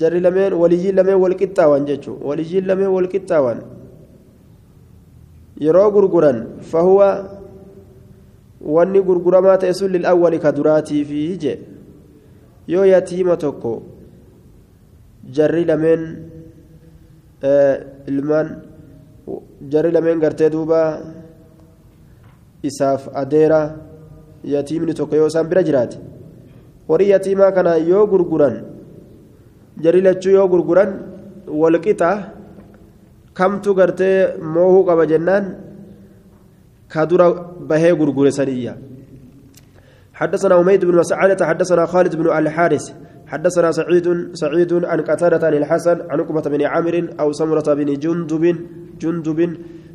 [0.00, 3.58] جري لمن ولجي لمن والقطاوان جتشو ولجي لمن والقطاوان
[5.64, 6.38] يرو غرغران
[6.70, 6.98] فهو
[8.64, 11.52] wanni gurguramaa ta'e sun lil'awwali ka duraatii fi je
[12.66, 13.72] yoo yatiima tokko
[15.36, 16.02] jarri lameen
[18.10, 18.48] ilmaan
[19.72, 20.80] jarri lameen gartee duuba
[22.62, 23.60] isaaf adeera
[24.54, 25.96] yatiimni tokko yoo isaan bira jiraate
[26.88, 28.54] horii yatiimaa kana yoo gurguran
[29.84, 30.90] jarri lachuu yoo gurguran
[31.62, 32.10] walqixa
[33.38, 34.16] kamtu gartee
[34.54, 35.44] moohuu qaba jennaan
[36.92, 37.26] ka dura
[37.70, 38.74] bahee gurgure saniyya
[40.14, 42.84] حدثنا أميد بن مسعدة حدثنا خالد بن الحارث
[43.26, 48.44] حدثنا سعيد سعيد عن قتادة عن الحسن عن عقبة بن عامر أو سمرة بن جندب
[49.00, 49.40] جندب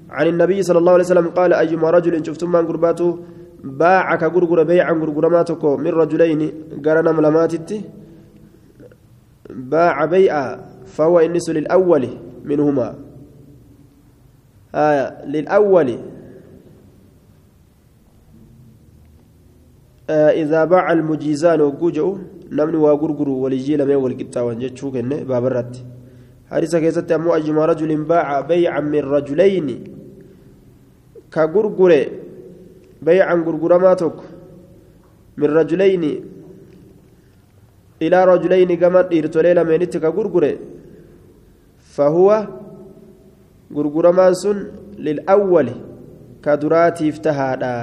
[0.10, 3.20] عن النبي صلى الله عليه وسلم قال أيما رجل شفتم من قرباته
[3.64, 6.42] باعك غرغر بيعا غرغرماتك من رجلين
[6.86, 7.70] قرنا ملماتت
[9.50, 10.48] باع بيعا
[10.86, 12.04] فهو النس للأول
[12.46, 12.96] منهما.
[14.76, 15.90] آية للأول.
[20.10, 22.18] آه إذا باع المجيزان وجوجو
[22.52, 25.86] namni waa gurguru walijii lamee walqixxaawan jechuu kenne baabarratti
[26.50, 29.76] hadisa keessatti ammoo ajmaa rajulin baaca baycan min rajulayni
[31.30, 32.02] ka gurgure
[33.02, 34.24] baycan gurguramaa tokko
[35.38, 36.12] min rajulayni
[38.00, 40.52] ilaa rajulayni gama dhiirtolee lameenitti ka gurgure
[41.96, 42.38] fahuwa
[43.72, 44.58] gurguramaan sun
[44.98, 45.76] lilawwali
[46.42, 47.74] ka duraatiif tahaadha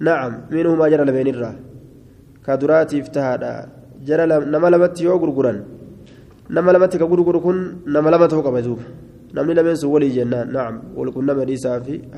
[0.00, 1.67] nacam minhumaa jara lameenirraa
[2.48, 3.52] kaduraatiif tahaadha
[4.08, 4.24] jara
[4.54, 5.58] nama lamatti yoo gurguran
[6.56, 7.58] nama lamatti ka gurguru kun
[7.94, 8.84] nama lama ta'uu qaba duuba
[9.34, 11.40] namni lameen sun walii jennaan nacam walqunnama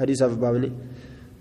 [0.01, 0.69] hadiisaaf baafne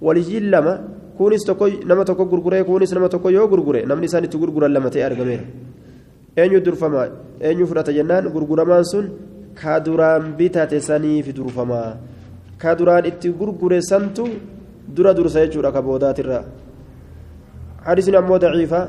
[0.01, 0.73] waliyyiin lama
[1.17, 4.89] kunis tokko nama tokko gurguree kunis nama tokko yoo gurgure namni isaan itti gurguran lama
[4.93, 5.45] ta'e argameera
[6.41, 7.03] eenyu durfama
[7.47, 9.05] eenyu fudhata jennaan gurguramaan sun
[9.61, 11.89] ka duraan bitate saniif durfamaa
[12.61, 14.25] ka duraan itti gurgure santu
[14.95, 16.43] dura dursa jechuudha ka boodaatirraa
[17.83, 18.81] حديث أمو ضعيفة.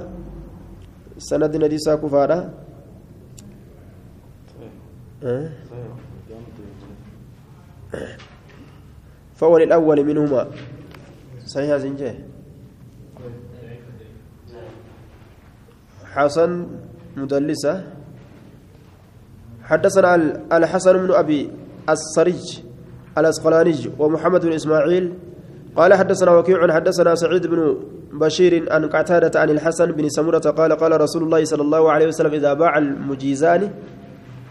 [1.18, 2.50] سند نديسا كفارة؟
[9.34, 10.42] فهو الأول منهما.
[11.46, 12.14] صحيح زنجة؟
[16.04, 16.50] حسن
[17.16, 17.74] مدلسة.
[19.62, 20.14] حدثنا
[20.52, 21.50] الحسن بن أبي
[21.88, 22.62] السرج
[23.18, 25.04] الأسقلاني ومحمد بن إسماعيل
[25.76, 27.76] قال حدثنا وكيع حدثنا سعيد بن
[28.12, 32.32] بشير عن قتادة عن الحسن بن سمرة قال قال رسول الله صلى الله عليه وسلم
[32.34, 33.70] إذا باع المجيزان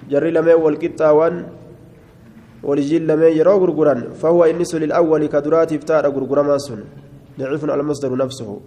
[0.10, 1.46] جري لما والقطاوان
[2.64, 6.84] ولجيل لما يرى غرغران فهو النس للأول كدرات افتار غرغرما سن.
[7.40, 8.60] ضعيف المصدر نفسه.